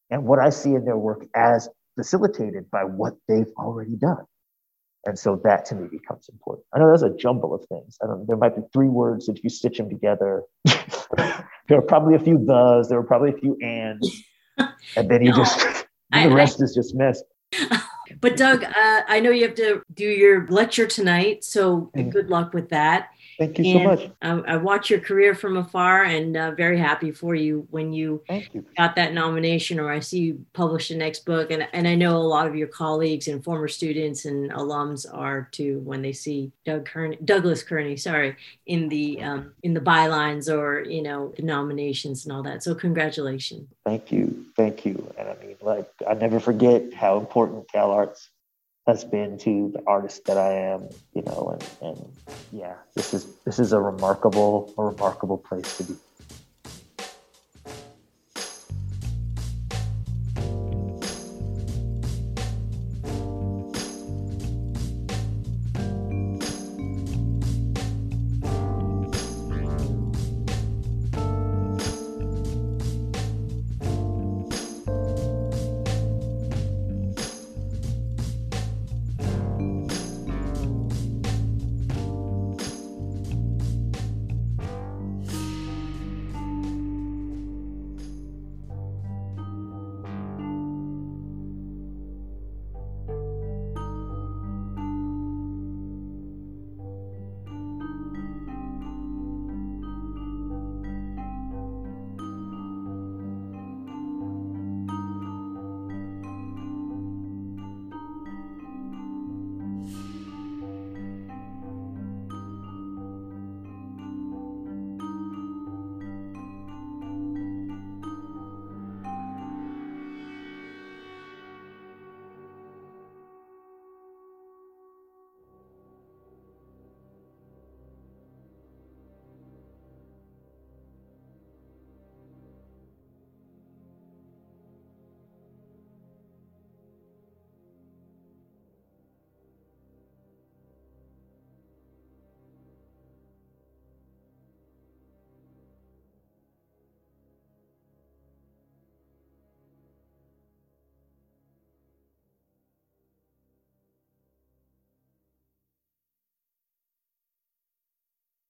and 0.09 0.25
what 0.25 0.39
I 0.39 0.49
see 0.49 0.73
in 0.73 0.83
their 0.83 0.97
work 0.97 1.25
as 1.35 1.69
facilitated 1.95 2.69
by 2.69 2.83
what 2.83 3.13
they've 3.27 3.51
already 3.57 3.95
done. 3.95 4.25
And 5.05 5.19
so 5.19 5.39
that 5.43 5.65
to 5.65 5.75
me 5.75 5.87
becomes 5.91 6.29
important. 6.29 6.65
I 6.73 6.79
know 6.79 6.87
there's 6.87 7.03
a 7.03 7.15
jumble 7.15 7.53
of 7.53 7.65
things. 7.67 7.97
I 8.01 8.07
don't, 8.07 8.19
know, 8.19 8.25
there 8.25 8.37
might 8.37 8.55
be 8.55 8.61
three 8.71 8.87
words 8.87 9.25
that 9.25 9.37
if 9.37 9.43
you 9.43 9.49
stitch 9.49 9.77
them 9.77 9.89
together, 9.89 10.43
there 10.65 11.77
are 11.77 11.81
probably 11.81 12.15
a 12.15 12.19
few 12.19 12.37
thes, 12.37 12.89
there 12.89 12.99
are 12.99 13.03
probably 13.03 13.31
a 13.31 13.37
few 13.37 13.57
ands, 13.61 14.23
and 14.95 15.09
then 15.09 15.21
you 15.21 15.31
no, 15.31 15.37
just 15.37 15.59
the 16.11 16.29
rest 16.29 16.61
I, 16.61 16.63
is 16.63 16.73
just 16.73 16.95
mess. 16.95 17.21
But 18.21 18.37
Doug, 18.37 18.63
uh, 18.63 19.01
I 19.07 19.19
know 19.19 19.31
you 19.31 19.43
have 19.43 19.55
to 19.55 19.81
do 19.93 20.05
your 20.05 20.47
lecture 20.47 20.87
tonight, 20.87 21.43
so 21.43 21.91
mm-hmm. 21.95 22.09
good 22.09 22.29
luck 22.29 22.53
with 22.53 22.69
that. 22.69 23.09
Thank 23.37 23.59
you 23.59 23.65
and 23.65 23.99
so 23.99 24.05
much. 24.05 24.11
I, 24.21 24.53
I 24.53 24.57
watch 24.57 24.89
your 24.89 24.99
career 24.99 25.35
from 25.35 25.57
afar 25.57 26.03
and 26.03 26.35
uh, 26.35 26.51
very 26.51 26.77
happy 26.77 27.11
for 27.11 27.35
you 27.35 27.67
when 27.71 27.93
you, 27.93 28.23
you, 28.29 28.65
got 28.77 28.95
that 28.95 29.13
nomination 29.13 29.79
or 29.79 29.91
I 29.91 29.99
see 29.99 30.19
you 30.19 30.45
publish 30.53 30.89
the 30.89 30.95
next 30.95 31.25
book. 31.25 31.51
And, 31.51 31.67
and 31.73 31.87
I 31.87 31.95
know 31.95 32.17
a 32.17 32.19
lot 32.19 32.47
of 32.47 32.55
your 32.55 32.67
colleagues 32.67 33.27
and 33.27 33.43
former 33.43 33.67
students 33.67 34.25
and 34.25 34.51
alums 34.51 35.05
are 35.11 35.49
too 35.51 35.79
when 35.79 36.01
they 36.01 36.13
see 36.13 36.51
Doug 36.65 36.85
Kearney, 36.85 37.17
Douglas 37.23 37.63
Kearney, 37.63 37.97
sorry, 37.97 38.35
in 38.65 38.89
the 38.89 39.21
um, 39.21 39.53
in 39.63 39.73
the 39.73 39.81
bylines 39.81 40.53
or, 40.53 40.83
you 40.83 41.01
know, 41.01 41.33
the 41.35 41.43
nominations 41.43 42.25
and 42.25 42.33
all 42.33 42.43
that. 42.43 42.63
So 42.63 42.75
congratulations. 42.75 43.67
Thank 43.85 44.11
you. 44.11 44.45
Thank 44.55 44.85
you. 44.85 45.11
And 45.17 45.29
I 45.29 45.35
mean, 45.43 45.55
like, 45.61 45.89
I 46.07 46.13
never 46.13 46.39
forget 46.39 46.93
how 46.93 47.17
important 47.17 47.71
Cal 47.71 47.91
Arts 47.91 48.29
has 48.87 49.05
been 49.05 49.37
to 49.39 49.71
the 49.73 49.81
artist 49.87 50.25
that 50.25 50.37
I 50.37 50.53
am, 50.53 50.89
you 51.13 51.21
know, 51.23 51.57
and, 51.57 51.89
and 51.89 52.13
yeah, 52.51 52.75
this 52.95 53.13
is 53.13 53.35
this 53.45 53.59
is 53.59 53.71
a 53.71 53.79
remarkable, 53.79 54.73
a 54.77 54.83
remarkable 54.83 55.37
place 55.37 55.77
to 55.77 55.83
be. 55.83 55.93